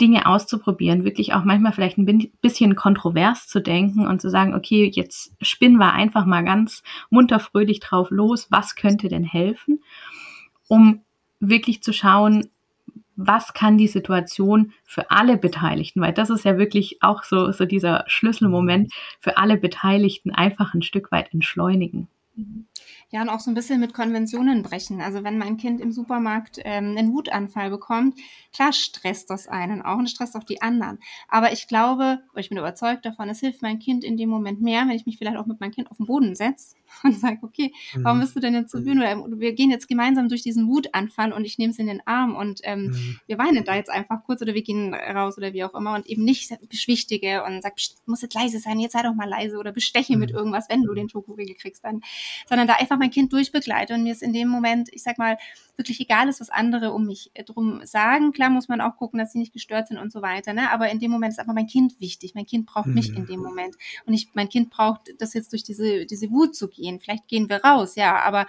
[0.00, 4.90] Dinge auszuprobieren, wirklich auch manchmal vielleicht ein bisschen kontrovers zu denken und zu sagen, okay,
[4.94, 9.82] jetzt spinnen wir einfach mal ganz munter fröhlich drauf los, was könnte denn helfen,
[10.68, 11.00] um
[11.40, 12.48] wirklich zu schauen,
[13.16, 17.64] was kann die Situation für alle Beteiligten, weil das ist ja wirklich auch so, so
[17.64, 22.08] dieser Schlüsselmoment für alle Beteiligten einfach ein Stück weit entschleunigen.
[22.38, 22.66] Mhm.
[23.10, 25.00] Ja, und auch so ein bisschen mit Konventionen brechen.
[25.00, 28.18] Also wenn mein Kind im Supermarkt ähm, einen Wutanfall bekommt,
[28.52, 30.98] klar stresst das einen auch und stresst auch die anderen.
[31.28, 34.82] Aber ich glaube, ich bin überzeugt davon, es hilft mein Kind in dem Moment mehr,
[34.82, 37.72] wenn ich mich vielleicht auch mit meinem Kind auf den Boden setze und sage, okay,
[37.96, 38.22] warum mhm.
[38.22, 39.02] bist du denn jetzt so wütend?
[39.02, 42.34] Oder wir gehen jetzt gemeinsam durch diesen Wutanfall und ich nehme es in den Arm
[42.34, 43.20] und ähm, mhm.
[43.26, 46.06] wir weinen da jetzt einfach kurz oder wir gehen raus oder wie auch immer und
[46.06, 47.74] eben nicht beschwichtige und sag,
[48.06, 50.20] muss jetzt leise sein, jetzt sei doch mal leise oder besteche mhm.
[50.20, 52.02] mit irgendwas, wenn du den Schokoriegel kriegst, dann,
[52.48, 55.36] sondern da einfach mein Kind durchbegleite und mir ist in dem Moment, ich sag mal,
[55.76, 58.32] wirklich egal ist, was andere um mich äh, drum sagen.
[58.32, 60.70] Klar muss man auch gucken, dass sie nicht gestört sind und so weiter, ne?
[60.70, 62.34] aber in dem Moment ist einfach mein Kind wichtig.
[62.34, 63.46] Mein Kind braucht mich in dem mhm.
[63.46, 63.76] Moment
[64.06, 66.85] und ich, mein Kind braucht das jetzt durch diese, diese Wut zu gehen.
[67.00, 68.46] Vielleicht gehen wir raus, ja, aber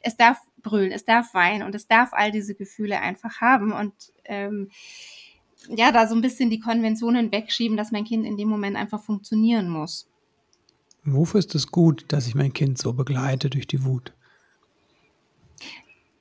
[0.00, 3.92] es darf brüllen, es darf weinen und es darf all diese Gefühle einfach haben und
[4.24, 4.70] ähm,
[5.68, 9.02] ja, da so ein bisschen die Konventionen wegschieben, dass mein Kind in dem Moment einfach
[9.02, 10.08] funktionieren muss.
[11.04, 14.12] Wofür ist es gut, dass ich mein Kind so begleite durch die Wut?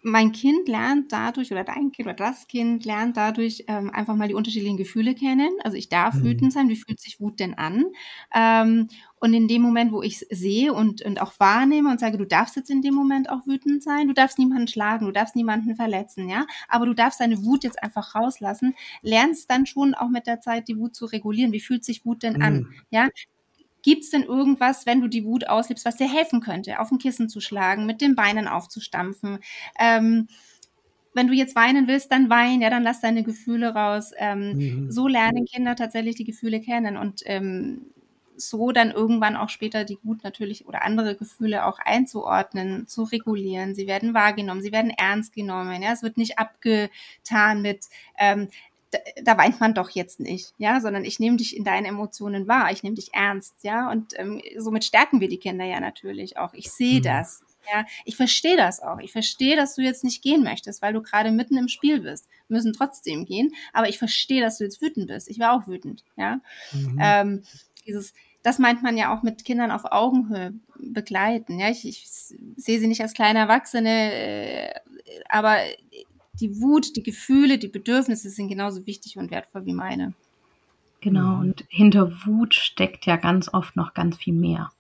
[0.01, 4.29] Mein Kind lernt dadurch, oder dein Kind oder das Kind lernt dadurch ähm, einfach mal
[4.29, 5.51] die unterschiedlichen Gefühle kennen.
[5.63, 6.23] Also ich darf mhm.
[6.23, 7.85] wütend sein, wie fühlt sich Wut denn an?
[8.33, 8.87] Ähm,
[9.19, 12.25] und in dem Moment, wo ich es sehe und, und auch wahrnehme und sage, du
[12.25, 15.75] darfst jetzt in dem Moment auch wütend sein, du darfst niemanden schlagen, du darfst niemanden
[15.75, 20.27] verletzen, ja, aber du darfst deine Wut jetzt einfach rauslassen, lernst dann schon auch mit
[20.27, 21.51] der Zeit die Wut zu regulieren.
[21.51, 22.41] Wie fühlt sich Wut denn mhm.
[22.41, 22.67] an?
[22.89, 23.09] Ja,
[23.81, 26.97] Gibt es denn irgendwas, wenn du die Wut auslebst, was dir helfen könnte, auf ein
[26.97, 29.39] Kissen zu schlagen, mit den Beinen aufzustampfen?
[29.79, 30.27] Ähm,
[31.13, 34.11] wenn du jetzt weinen willst, dann wein, ja, dann lass deine Gefühle raus.
[34.17, 34.91] Ähm, mhm.
[34.91, 37.87] So lernen Kinder tatsächlich die Gefühle kennen und ähm,
[38.37, 43.75] so dann irgendwann auch später die Wut natürlich oder andere Gefühle auch einzuordnen, zu regulieren.
[43.75, 45.81] Sie werden wahrgenommen, sie werden ernst genommen.
[45.81, 47.85] Ja, es wird nicht abgetan mit
[48.17, 48.47] ähm,
[48.91, 52.47] da, da weint man doch jetzt nicht, ja, sondern ich nehme dich in deinen Emotionen
[52.47, 56.37] wahr, ich nehme dich ernst, ja, und ähm, somit stärken wir die Kinder ja natürlich
[56.37, 56.53] auch.
[56.53, 57.03] Ich sehe mhm.
[57.03, 58.99] das, ja, ich verstehe das auch.
[58.99, 62.27] Ich verstehe, dass du jetzt nicht gehen möchtest, weil du gerade mitten im Spiel bist.
[62.47, 65.29] Wir müssen trotzdem gehen, aber ich verstehe, dass du jetzt wütend bist.
[65.29, 66.39] Ich war auch wütend, ja.
[66.71, 66.99] Mhm.
[67.01, 67.43] Ähm,
[67.85, 71.59] dieses, das meint man ja auch mit Kindern auf Augenhöhe begleiten.
[71.59, 74.73] Ja, ich, ich sehe sie nicht als kleine Erwachsene, äh,
[75.27, 75.57] aber
[76.39, 80.13] die Wut, die Gefühle, die Bedürfnisse sind genauso wichtig und wertvoll wie meine.
[81.01, 81.39] Genau, mhm.
[81.39, 84.71] und hinter Wut steckt ja ganz oft noch ganz viel mehr.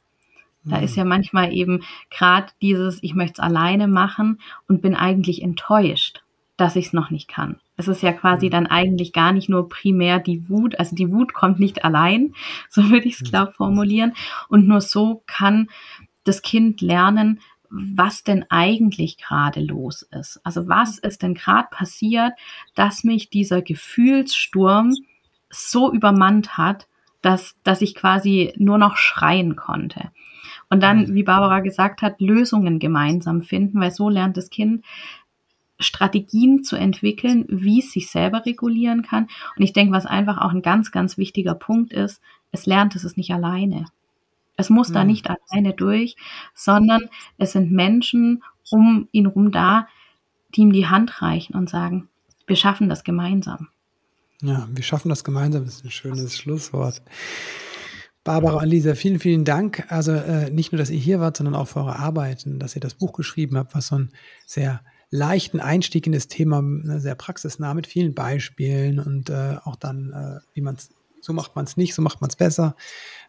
[0.65, 0.83] Da mhm.
[0.83, 6.23] ist ja manchmal eben gerade dieses, ich möchte es alleine machen und bin eigentlich enttäuscht,
[6.57, 7.59] dass ich es noch nicht kann.
[7.77, 8.51] Es ist ja quasi mhm.
[8.51, 12.33] dann eigentlich gar nicht nur primär die Wut, also die Wut kommt nicht allein,
[12.69, 13.25] so würde ich es, mhm.
[13.25, 14.13] glaube formulieren.
[14.49, 15.69] Und nur so kann
[16.25, 17.39] das Kind lernen,
[17.69, 20.39] was denn eigentlich gerade los ist.
[20.43, 22.33] Also was ist denn gerade passiert,
[22.75, 24.95] dass mich dieser Gefühlssturm
[25.49, 26.87] so übermannt hat,
[27.21, 30.11] dass, dass ich quasi nur noch schreien konnte.
[30.69, 31.13] Und dann, mhm.
[31.13, 34.85] wie Barbara gesagt hat, Lösungen gemeinsam finden, weil so lernt das Kind
[35.79, 39.27] Strategien zu entwickeln, wie es sich selber regulieren kann.
[39.55, 43.03] Und ich denke, was einfach auch ein ganz, ganz wichtiger Punkt ist, es lernt es
[43.03, 43.85] ist nicht alleine.
[44.59, 44.93] Es muss mhm.
[44.93, 46.17] da nicht alleine durch,
[46.53, 49.87] sondern es sind Menschen um ihn rum da,
[50.53, 52.09] die ihm die Hand reichen und sagen,
[52.45, 53.69] wir schaffen das gemeinsam.
[54.41, 57.01] Ja, wir schaffen das gemeinsam, das ist ein schönes Schlusswort.
[58.25, 59.85] Barbara und Lisa, vielen, vielen Dank.
[59.89, 62.75] Also äh, nicht nur, dass ihr hier wart, sondern auch für eure Arbeit und dass
[62.75, 64.11] ihr das Buch geschrieben habt, was so einen
[64.45, 69.77] sehr leichten Einstieg in das Thema, ne, sehr praxisnah mit vielen Beispielen und äh, auch
[69.77, 70.89] dann, äh, wie man es,
[71.21, 72.75] so macht man es nicht, so macht man es besser.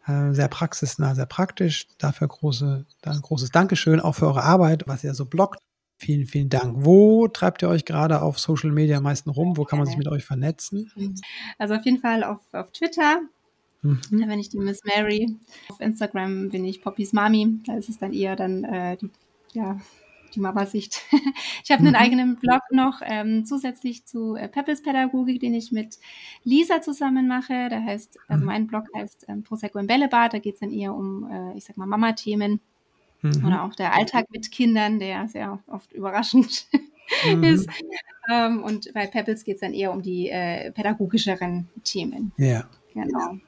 [0.06, 1.86] Äh, sehr praxisnah, sehr praktisch.
[1.98, 5.60] Dafür große, ein großes Dankeschön auch für eure Arbeit, was ihr so blockt.
[5.98, 6.76] Vielen, vielen Dank.
[6.78, 9.58] Wo treibt ihr euch gerade auf Social Media am meisten rum?
[9.58, 10.90] Wo kann man sich mit euch vernetzen?
[11.58, 13.20] Also auf jeden Fall auf, auf Twitter.
[13.82, 14.00] Mhm.
[14.10, 15.36] Da bin ich die Miss Mary.
[15.68, 17.60] Auf Instagram bin ich Poppys Mami.
[17.66, 19.10] Da ist es dann eher dann äh, die,
[19.52, 19.78] ja,
[20.34, 21.02] die Mama-Sicht.
[21.64, 21.96] ich habe einen mhm.
[21.96, 25.98] eigenen Blog noch ähm, zusätzlich zu äh, Peppels Pädagogik, den ich mit
[26.44, 27.68] Lisa zusammen mache.
[27.68, 30.34] Da heißt, also mein Blog heißt ähm, Prosecco im Bällebad.
[30.34, 32.60] Da geht es dann eher um, äh, ich sag mal, Mama-Themen.
[33.22, 33.44] Mhm.
[33.46, 36.66] Oder auch der Alltag mit Kindern, der sehr oft überraschend
[37.26, 37.44] mhm.
[37.44, 37.68] ist.
[38.30, 42.32] Ähm, und bei Pebbles geht es dann eher um die äh, pädagogischeren Themen.
[42.36, 42.68] Ja.
[42.94, 43.38] Genau.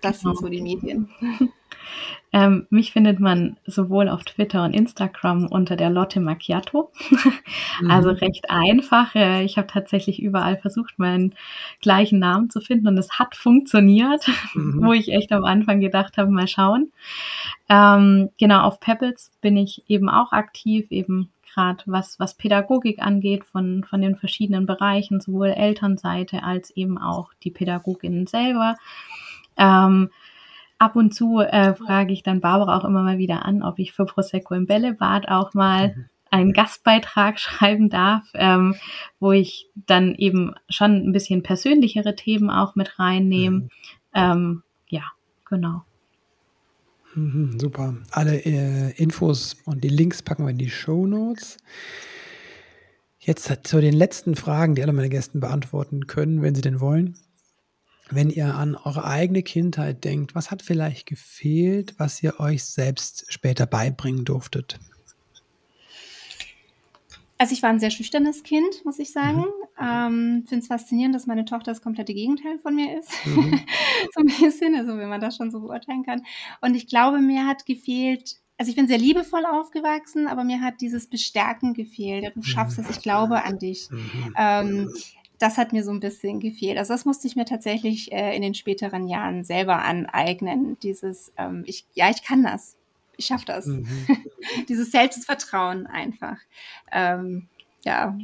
[0.00, 0.34] Das genau.
[0.34, 1.08] sind so die Medien.
[2.32, 6.92] Ähm, mich findet man sowohl auf Twitter und Instagram unter der Lotte Macchiato.
[7.88, 8.16] also mhm.
[8.16, 9.14] recht einfach.
[9.16, 11.34] Äh, ich habe tatsächlich überall versucht, meinen
[11.80, 14.80] gleichen Namen zu finden und es hat funktioniert, mhm.
[14.82, 16.92] wo ich echt am Anfang gedacht habe, mal schauen.
[17.68, 23.44] Ähm, genau, auf Pebbles bin ich eben auch aktiv, eben gerade was, was Pädagogik angeht,
[23.44, 28.76] von, von den verschiedenen Bereichen, sowohl Elternseite als eben auch die Pädagoginnen selber.
[29.56, 30.10] Ähm,
[30.80, 33.92] ab und zu äh, frage ich dann Barbara auch immer mal wieder an, ob ich
[33.92, 36.04] für Prosecco im Bällebad auch mal mhm.
[36.30, 38.74] einen Gastbeitrag schreiben darf, ähm,
[39.20, 43.60] wo ich dann eben schon ein bisschen persönlichere Themen auch mit reinnehme.
[43.60, 43.68] Mhm.
[44.14, 45.04] Ähm, ja,
[45.48, 45.84] genau.
[47.14, 47.96] Mhm, super.
[48.10, 51.58] Alle äh, Infos und die Links packen wir in die Show Notes.
[53.18, 57.18] Jetzt zu den letzten Fragen, die alle meine Gäste beantworten können, wenn sie denn wollen
[58.10, 63.24] wenn ihr an eure eigene Kindheit denkt, was hat vielleicht gefehlt, was ihr euch selbst
[63.28, 64.78] später beibringen durftet?
[67.38, 69.38] Also ich war ein sehr schüchternes Kind, muss ich sagen.
[69.38, 69.46] Mhm.
[69.80, 73.10] Ähm, Finde es faszinierend, dass meine Tochter das komplette Gegenteil von mir ist.
[73.24, 73.60] Mhm.
[74.14, 76.22] so ein bisschen, also wenn man das schon so beurteilen kann.
[76.60, 80.82] Und ich glaube, mir hat gefehlt, also ich bin sehr liebevoll aufgewachsen, aber mir hat
[80.82, 82.30] dieses Bestärken gefehlt.
[82.34, 83.88] Du schaffst es, ich glaube an dich.
[83.90, 84.34] Mhm.
[84.36, 84.90] Ähm,
[85.40, 86.78] das hat mir so ein bisschen gefehlt.
[86.78, 90.76] Also das musste ich mir tatsächlich äh, in den späteren Jahren selber aneignen.
[90.82, 92.76] Dieses, ähm, ich, ja, ich kann das.
[93.16, 93.66] Ich schaffe das.
[93.66, 93.86] Mhm.
[94.68, 96.36] Dieses Selbstvertrauen einfach.
[96.92, 97.48] Ähm,
[97.84, 98.16] ja.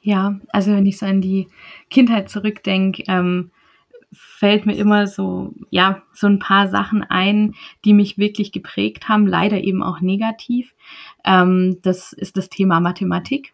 [0.00, 1.48] Ja, also wenn ich so an die
[1.90, 3.50] Kindheit zurückdenke, ähm,
[4.12, 9.26] fällt mir immer so, ja, so ein paar Sachen ein, die mich wirklich geprägt haben,
[9.26, 10.74] leider eben auch negativ.
[11.24, 13.52] Ähm, das ist das Thema Mathematik.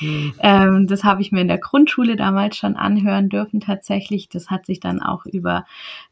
[0.00, 0.34] Mhm.
[0.38, 4.28] Ähm, das habe ich mir in der Grundschule damals schon anhören dürfen tatsächlich.
[4.28, 5.64] Das hat sich dann auch über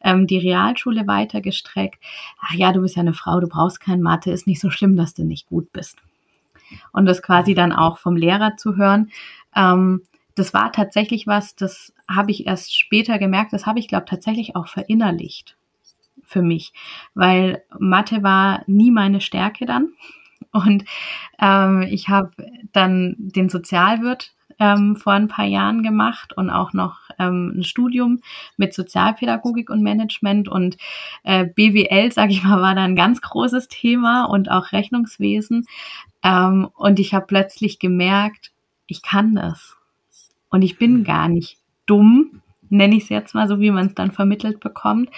[0.03, 2.03] ähm, die Realschule weitergestreckt.
[2.41, 4.97] Ach ja, du bist ja eine Frau, du brauchst kein Mathe, ist nicht so schlimm,
[4.97, 5.99] dass du nicht gut bist.
[6.93, 9.11] Und das quasi dann auch vom Lehrer zu hören.
[9.55, 10.03] Ähm,
[10.35, 14.57] das war tatsächlich was, das habe ich erst später gemerkt, das habe ich, glaube tatsächlich
[14.57, 15.57] auch verinnerlicht.
[16.25, 16.73] für mich,
[17.15, 19.93] weil Mathe war nie meine Stärke dann.
[20.53, 20.85] Und
[21.41, 22.31] ähm, ich habe
[22.73, 28.21] dann den Sozialwirt ähm, vor ein paar Jahren gemacht und auch noch ähm, ein Studium
[28.57, 30.77] mit Sozialpädagogik und Management und
[31.23, 35.67] äh, BWL, sage ich mal, war da ein ganz großes Thema und auch Rechnungswesen.
[36.23, 38.53] Ähm, und ich habe plötzlich gemerkt,
[38.87, 39.77] ich kann das.
[40.51, 43.95] Und ich bin gar nicht dumm, nenne ich es jetzt mal so, wie man es
[43.95, 45.11] dann vermittelt bekommt,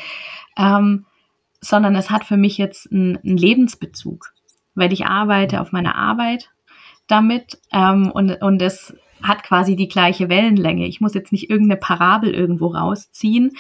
[0.57, 1.07] ähm,
[1.61, 4.33] sondern es hat für mich jetzt einen, einen Lebensbezug,
[4.75, 6.51] weil ich arbeite auf meiner Arbeit
[7.07, 10.87] damit ähm, und, und es hat quasi die gleiche Wellenlänge.
[10.87, 13.53] Ich muss jetzt nicht irgendeine Parabel irgendwo rausziehen,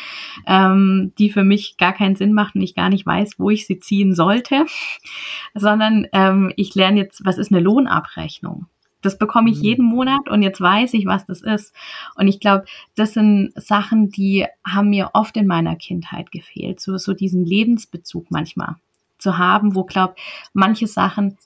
[0.47, 3.67] ähm, die für mich gar keinen Sinn macht und ich gar nicht weiß, wo ich
[3.67, 4.67] sie ziehen sollte,
[5.55, 8.67] sondern ähm, ich lerne jetzt, was ist eine Lohnabrechnung?
[9.03, 9.65] Das bekomme ich mhm.
[9.65, 11.75] jeden Monat und jetzt weiß ich, was das ist.
[12.17, 12.65] Und ich glaube,
[12.97, 18.31] das sind Sachen, die haben mir oft in meiner Kindheit gefehlt, so, so diesen Lebensbezug
[18.31, 18.77] manchmal
[19.21, 20.17] zu haben, wo, glaub,
[20.53, 21.37] manche Sachen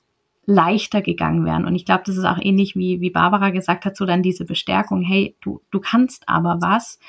[0.45, 1.65] leichter gegangen wären.
[1.65, 4.45] Und ich glaube, das ist auch ähnlich wie, wie Barbara gesagt hat, so dann diese
[4.45, 6.99] Bestärkung, hey, du, du kannst aber was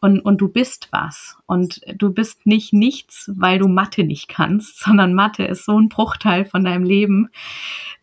[0.00, 1.36] und, und du bist was.
[1.46, 5.88] Und du bist nicht nichts, weil du Mathe nicht kannst, sondern Mathe ist so ein
[5.88, 7.28] Bruchteil von deinem Leben.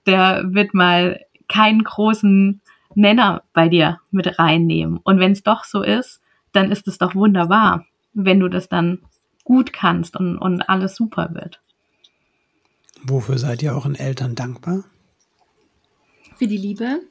[0.06, 2.62] Der wird mal keinen großen
[2.94, 5.00] Nenner bei dir mit reinnehmen.
[5.04, 9.00] Und wenn es doch so ist, dann ist es doch wunderbar, wenn du das dann
[9.44, 11.62] gut kannst und, und alles super wird.
[13.04, 14.84] Wofür seid ihr euren Eltern dankbar?
[16.38, 17.02] Für die Liebe.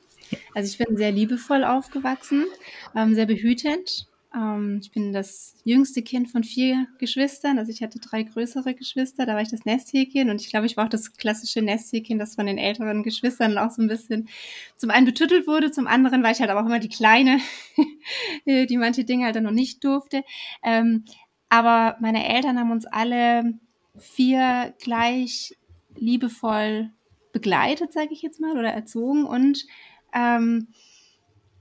[0.54, 2.46] Also ich bin sehr liebevoll aufgewachsen,
[2.94, 4.08] ähm, sehr behütend.
[4.34, 7.58] Ähm, ich bin das jüngste Kind von vier Geschwistern.
[7.58, 10.76] Also ich hatte drei größere Geschwister, da war ich das Nesthäkchen und ich glaube, ich
[10.76, 14.28] war auch das klassische Nesthäkchen, das von den älteren Geschwistern auch so ein bisschen
[14.76, 17.38] zum einen betüttelt wurde, zum anderen war ich halt aber auch immer die Kleine,
[18.46, 20.22] die manche Dinge halt dann noch nicht durfte.
[20.62, 21.04] Ähm,
[21.48, 23.54] aber meine Eltern haben uns alle
[23.98, 25.56] vier gleich
[25.98, 26.90] liebevoll
[27.32, 29.24] begleitet, sage ich jetzt mal, oder erzogen.
[29.24, 29.66] Und
[30.14, 30.68] ähm,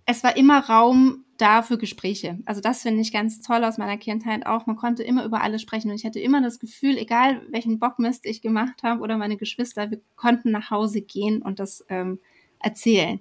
[0.06, 2.40] es war immer Raum da für Gespräche.
[2.46, 4.66] Also das finde ich ganz toll aus meiner Kindheit auch.
[4.68, 8.26] Man konnte immer über alles sprechen und ich hatte immer das Gefühl, egal welchen Bockmist
[8.26, 12.20] ich gemacht habe oder meine Geschwister, wir konnten nach Hause gehen und das ähm,
[12.60, 13.20] erzählen.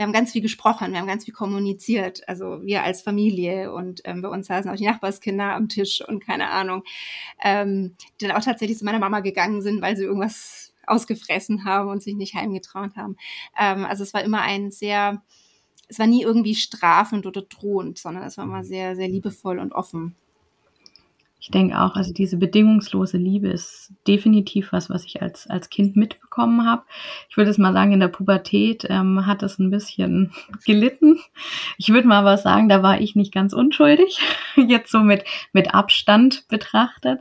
[0.00, 4.00] Wir haben ganz viel gesprochen, wir haben ganz viel kommuniziert, also wir als Familie und
[4.04, 6.84] ähm, bei uns saßen auch die Nachbarskinder am Tisch und keine Ahnung,
[7.44, 11.90] ähm, die dann auch tatsächlich zu meiner Mama gegangen sind, weil sie irgendwas ausgefressen haben
[11.90, 13.18] und sich nicht heimgetraut haben.
[13.60, 15.22] Ähm, also es war immer ein sehr,
[15.88, 19.72] es war nie irgendwie strafend oder drohend, sondern es war immer sehr, sehr liebevoll und
[19.72, 20.16] offen.
[21.40, 25.96] Ich denke auch, also diese bedingungslose Liebe ist definitiv was, was ich als, als Kind
[25.96, 26.82] mitbekommen habe.
[27.30, 30.32] Ich würde es mal sagen, in der Pubertät ähm, hat es ein bisschen
[30.66, 31.18] gelitten.
[31.78, 34.20] Ich würde mal was sagen, da war ich nicht ganz unschuldig,
[34.56, 35.24] jetzt so mit,
[35.54, 37.20] mit Abstand betrachtet.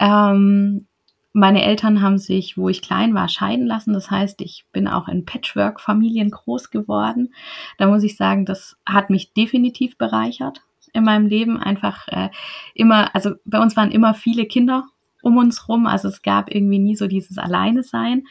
[0.00, 0.86] Ähm,
[1.32, 3.92] meine Eltern haben sich, wo ich klein war, scheiden lassen.
[3.92, 7.32] Das heißt, ich bin auch in Patchwork-Familien groß geworden.
[7.78, 10.62] Da muss ich sagen, das hat mich definitiv bereichert
[10.96, 12.30] in meinem Leben einfach äh,
[12.74, 14.84] immer, also bei uns waren immer viele Kinder
[15.22, 18.28] um uns rum, also es gab irgendwie nie so dieses Alleine sein.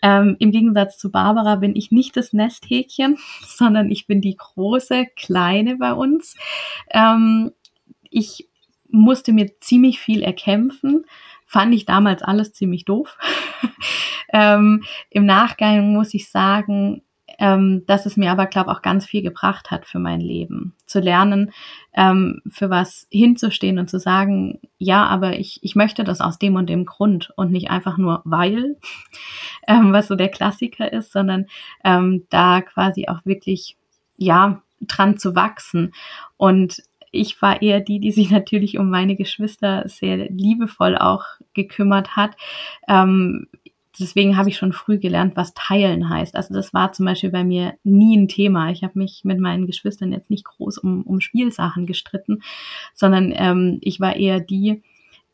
[0.00, 5.06] Ähm, Im Gegensatz zu Barbara bin ich nicht das Nesthäkchen, sondern ich bin die große,
[5.16, 6.36] kleine bei uns.
[6.90, 7.50] Ähm,
[8.10, 8.48] ich
[8.88, 11.04] musste mir ziemlich viel erkämpfen,
[11.46, 13.18] fand ich damals alles ziemlich doof.
[14.32, 17.02] ähm, Im Nachgang muss ich sagen,
[17.38, 20.74] ähm, dass es mir aber, glaube auch ganz viel gebracht hat für mein Leben.
[20.86, 21.52] Zu lernen,
[21.94, 26.54] ähm, für was hinzustehen und zu sagen, ja, aber ich, ich möchte das aus dem
[26.56, 28.76] und dem Grund und nicht einfach nur weil,
[29.68, 31.46] ähm, was so der Klassiker ist, sondern
[31.84, 33.76] ähm, da quasi auch wirklich,
[34.16, 35.92] ja, dran zu wachsen.
[36.36, 36.82] Und
[37.12, 41.24] ich war eher die, die sich natürlich um meine Geschwister sehr liebevoll auch
[41.54, 42.36] gekümmert hat.
[42.88, 43.48] Ähm,
[44.00, 46.36] deswegen habe ich schon früh gelernt, was teilen heißt.
[46.36, 48.70] Also das war zum Beispiel bei mir nie ein Thema.
[48.70, 52.42] Ich habe mich mit meinen Geschwistern jetzt nicht groß um, um Spielsachen gestritten,
[52.94, 54.82] sondern ähm, ich war eher die,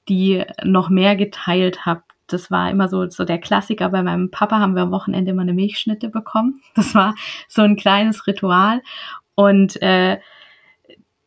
[0.08, 2.02] die noch mehr geteilt hat.
[2.26, 3.90] Das war immer so, so der Klassiker.
[3.90, 6.60] Bei meinem Papa haben wir am Wochenende immer eine Milchschnitte bekommen.
[6.74, 7.14] Das war
[7.48, 8.82] so ein kleines Ritual.
[9.34, 10.18] Und äh,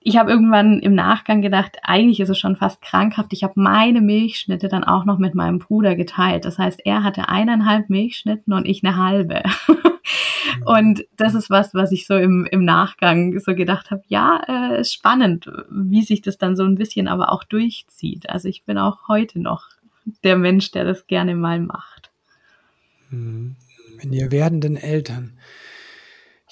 [0.07, 3.33] ich habe irgendwann im Nachgang gedacht, eigentlich ist es schon fast krankhaft.
[3.33, 6.45] Ich habe meine Milchschnitte dann auch noch mit meinem Bruder geteilt.
[6.45, 9.41] Das heißt, er hatte eineinhalb Milchschnitten und ich eine halbe.
[10.65, 14.43] und das ist was, was ich so im, im Nachgang so gedacht habe, ja,
[14.77, 18.29] äh, spannend, wie sich das dann so ein bisschen aber auch durchzieht.
[18.29, 19.69] Also ich bin auch heute noch
[20.23, 22.11] der Mensch, der das gerne mal macht.
[23.09, 23.55] Hm.
[23.99, 25.33] Wenn ihr werdenden Eltern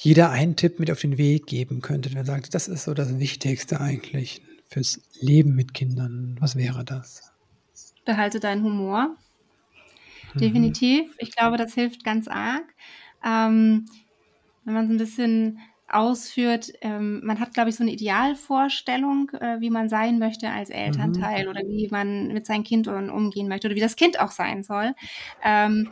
[0.04, 3.20] jeder einen Tipp mit auf den Weg geben könnte, der sagt, das ist so das
[3.20, 7.34] Wichtigste eigentlich fürs Leben mit Kindern, was wäre das?
[8.06, 9.16] behalte deinen Humor.
[10.34, 10.40] Mhm.
[10.40, 11.16] Definitiv.
[11.18, 12.64] Ich glaube, das hilft ganz arg.
[13.26, 13.86] Ähm,
[14.66, 19.60] wenn man so ein bisschen ausführt, ähm, man hat, glaube ich, so eine Idealvorstellung, äh,
[19.60, 21.50] wie man sein möchte als Elternteil mhm.
[21.50, 24.96] oder wie man mit seinem Kind umgehen möchte oder wie das Kind auch sein soll.
[25.44, 25.90] Ähm,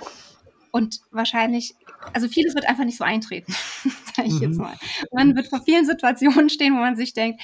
[0.71, 1.75] und wahrscheinlich,
[2.13, 3.53] also vieles wird einfach nicht so eintreten,
[4.15, 4.41] sage ich mhm.
[4.41, 4.75] jetzt mal.
[5.11, 7.41] Man wird vor vielen Situationen stehen, wo man sich denkt,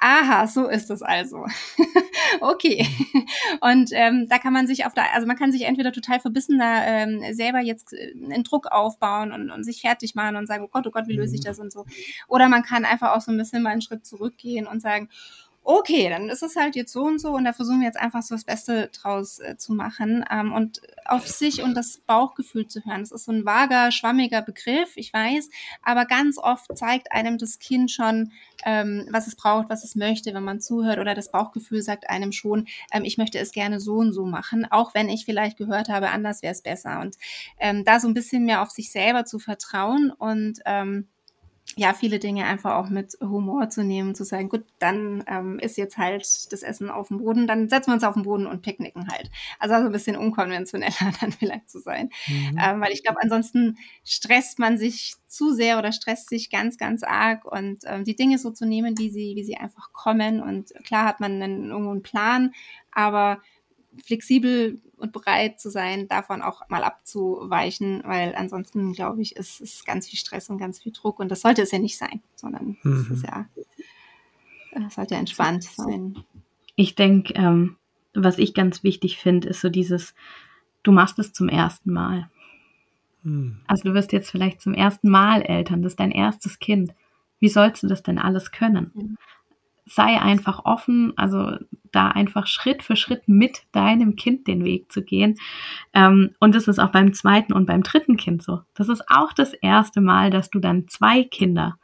[0.00, 1.46] aha, so ist es also.
[2.40, 2.86] okay.
[3.60, 6.58] Und ähm, da kann man sich auf der, also man kann sich entweder total verbissen
[6.58, 10.64] da ähm, selber jetzt äh, einen Druck aufbauen und, und sich fertig machen und sagen,
[10.64, 11.46] oh Gott, oh Gott, wie löse ich mhm.
[11.46, 11.86] das und so.
[12.28, 15.08] Oder man kann einfach auch so ein bisschen mal einen Schritt zurückgehen und sagen,
[15.68, 18.22] okay, dann ist es halt jetzt so und so und da versuchen wir jetzt einfach
[18.22, 22.84] so das Beste draus äh, zu machen ähm, und auf sich und das Bauchgefühl zu
[22.84, 23.00] hören.
[23.00, 25.50] Das ist so ein vager, schwammiger Begriff, ich weiß,
[25.82, 28.30] aber ganz oft zeigt einem das Kind schon,
[28.64, 32.30] ähm, was es braucht, was es möchte, wenn man zuhört oder das Bauchgefühl sagt einem
[32.30, 35.88] schon, ähm, ich möchte es gerne so und so machen, auch wenn ich vielleicht gehört
[35.88, 37.16] habe, anders wäre es besser und
[37.58, 41.08] ähm, da so ein bisschen mehr auf sich selber zu vertrauen und ähm,
[41.78, 45.76] ja, viele Dinge einfach auch mit Humor zu nehmen, zu sagen, gut, dann ähm, ist
[45.76, 48.62] jetzt halt das Essen auf dem Boden, dann setzen wir uns auf den Boden und
[48.62, 49.30] picknicken halt.
[49.58, 52.08] Also so ein bisschen unkonventioneller dann vielleicht zu sein.
[52.28, 52.58] Mhm.
[52.58, 57.02] Ähm, weil ich glaube, ansonsten stresst man sich zu sehr oder stresst sich ganz, ganz
[57.02, 60.40] arg und ähm, die Dinge so zu nehmen, wie sie, wie sie einfach kommen.
[60.40, 62.54] Und klar hat man einen, irgendwo einen Plan,
[62.90, 63.42] aber
[64.02, 69.84] flexibel und bereit zu sein, davon auch mal abzuweichen, weil ansonsten, glaube ich, ist es
[69.84, 72.76] ganz viel Stress und ganz viel Druck und das sollte es ja nicht sein, sondern
[72.82, 73.00] mhm.
[73.00, 73.46] es ist ja,
[74.86, 76.24] es sollte entspannt sein.
[76.74, 77.76] Ich denke, ähm,
[78.14, 80.14] was ich ganz wichtig finde, ist so dieses,
[80.82, 82.30] du machst es zum ersten Mal.
[83.22, 83.60] Mhm.
[83.66, 86.94] Also du wirst jetzt vielleicht zum ersten Mal Eltern, das ist dein erstes Kind.
[87.38, 88.92] Wie sollst du das denn alles können?
[88.94, 89.18] Mhm
[89.86, 91.52] sei einfach offen, also
[91.92, 95.36] da einfach Schritt für Schritt mit deinem Kind den Weg zu gehen.
[95.94, 98.60] Ähm, und das ist auch beim zweiten und beim dritten Kind so.
[98.74, 101.78] Das ist auch das erste Mal, dass du dann zwei Kinder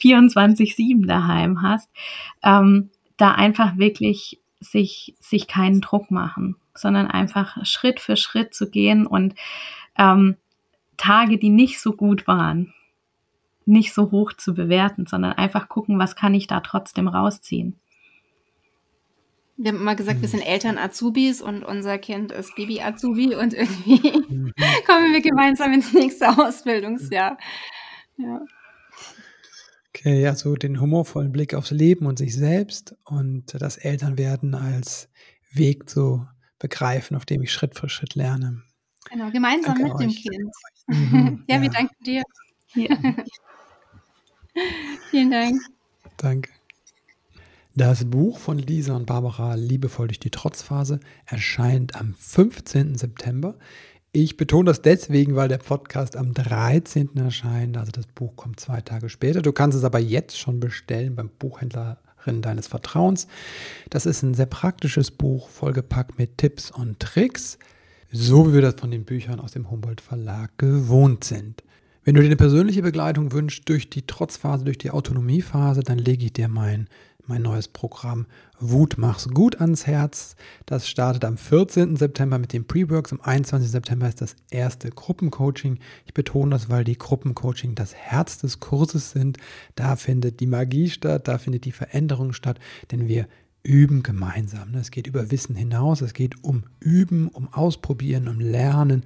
[0.00, 1.88] 24-7 daheim hast.
[2.42, 8.68] Ähm, da einfach wirklich sich, sich keinen Druck machen, sondern einfach Schritt für Schritt zu
[8.68, 9.34] gehen und
[9.96, 10.36] ähm,
[10.96, 12.74] Tage, die nicht so gut waren,
[13.66, 17.78] nicht so hoch zu bewerten, sondern einfach gucken, was kann ich da trotzdem rausziehen.
[19.58, 23.54] Wir haben immer gesagt, wir sind Eltern Azubis und unser Kind ist Baby Azubi und
[23.54, 24.52] irgendwie mhm.
[24.86, 27.38] kommen wir gemeinsam ins nächste Ausbildungsjahr.
[28.18, 28.40] Ja.
[29.88, 35.08] Okay, also den humorvollen Blick aufs Leben und sich selbst und das Elternwerden als
[35.52, 36.26] Weg zu
[36.58, 38.62] begreifen, auf dem ich Schritt für Schritt lerne.
[39.10, 40.22] Genau, gemeinsam Danke mit euch.
[40.22, 40.54] dem Kind.
[40.86, 42.22] Mhm, ja, ja, wir danken dir.
[42.74, 42.96] Ja.
[45.10, 45.60] Vielen Dank.
[46.16, 46.50] Danke.
[47.74, 52.96] Das Buch von Lisa und Barbara Liebevoll durch die Trotzphase erscheint am 15.
[52.96, 53.56] September.
[54.12, 57.18] Ich betone das deswegen, weil der Podcast am 13.
[57.18, 57.76] erscheint.
[57.76, 59.42] Also das Buch kommt zwei Tage später.
[59.42, 63.26] Du kannst es aber jetzt schon bestellen beim Buchhändlerin deines Vertrauens.
[63.90, 67.58] Das ist ein sehr praktisches Buch, vollgepackt mit Tipps und Tricks,
[68.10, 71.62] so wie wir das von den Büchern aus dem Humboldt Verlag gewohnt sind.
[72.06, 76.26] Wenn du dir eine persönliche Begleitung wünschst durch die Trotzphase, durch die Autonomiephase, dann lege
[76.26, 76.86] ich dir mein,
[77.26, 78.26] mein neues Programm
[78.60, 80.36] Wut mach's gut ans Herz.
[80.66, 81.96] Das startet am 14.
[81.96, 83.12] September mit dem Pre-Works.
[83.12, 83.68] Am 21.
[83.68, 85.80] September ist das erste Gruppencoaching.
[86.04, 89.38] Ich betone das, weil die Gruppencoaching das Herz des Kurses sind.
[89.74, 92.60] Da findet die Magie statt, da findet die Veränderung statt,
[92.92, 93.26] denn wir
[93.64, 94.72] üben gemeinsam.
[94.76, 99.02] Es geht über Wissen hinaus, es geht um Üben, um Ausprobieren, um Lernen.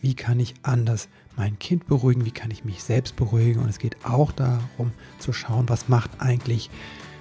[0.00, 3.62] Wie kann ich anders mein Kind beruhigen, wie kann ich mich selbst beruhigen.
[3.62, 6.70] Und es geht auch darum zu schauen, was macht eigentlich,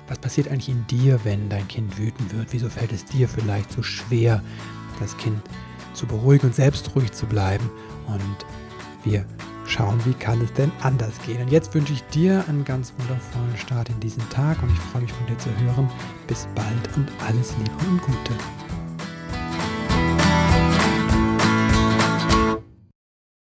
[0.08, 2.48] was passiert eigentlich in dir, wenn dein Kind wütend wird.
[2.52, 4.42] Wieso fällt es dir vielleicht so schwer,
[5.00, 5.42] das Kind
[5.94, 7.70] zu beruhigen und selbst ruhig zu bleiben.
[8.08, 8.46] Und
[9.04, 9.26] wir
[9.68, 11.42] schauen, wie kann es denn anders gehen.
[11.42, 15.02] Und jetzt wünsche ich dir einen ganz wundervollen Start in diesen Tag und ich freue
[15.02, 15.90] mich von dir zu hören.
[16.28, 18.65] Bis bald und alles Liebe und Gute.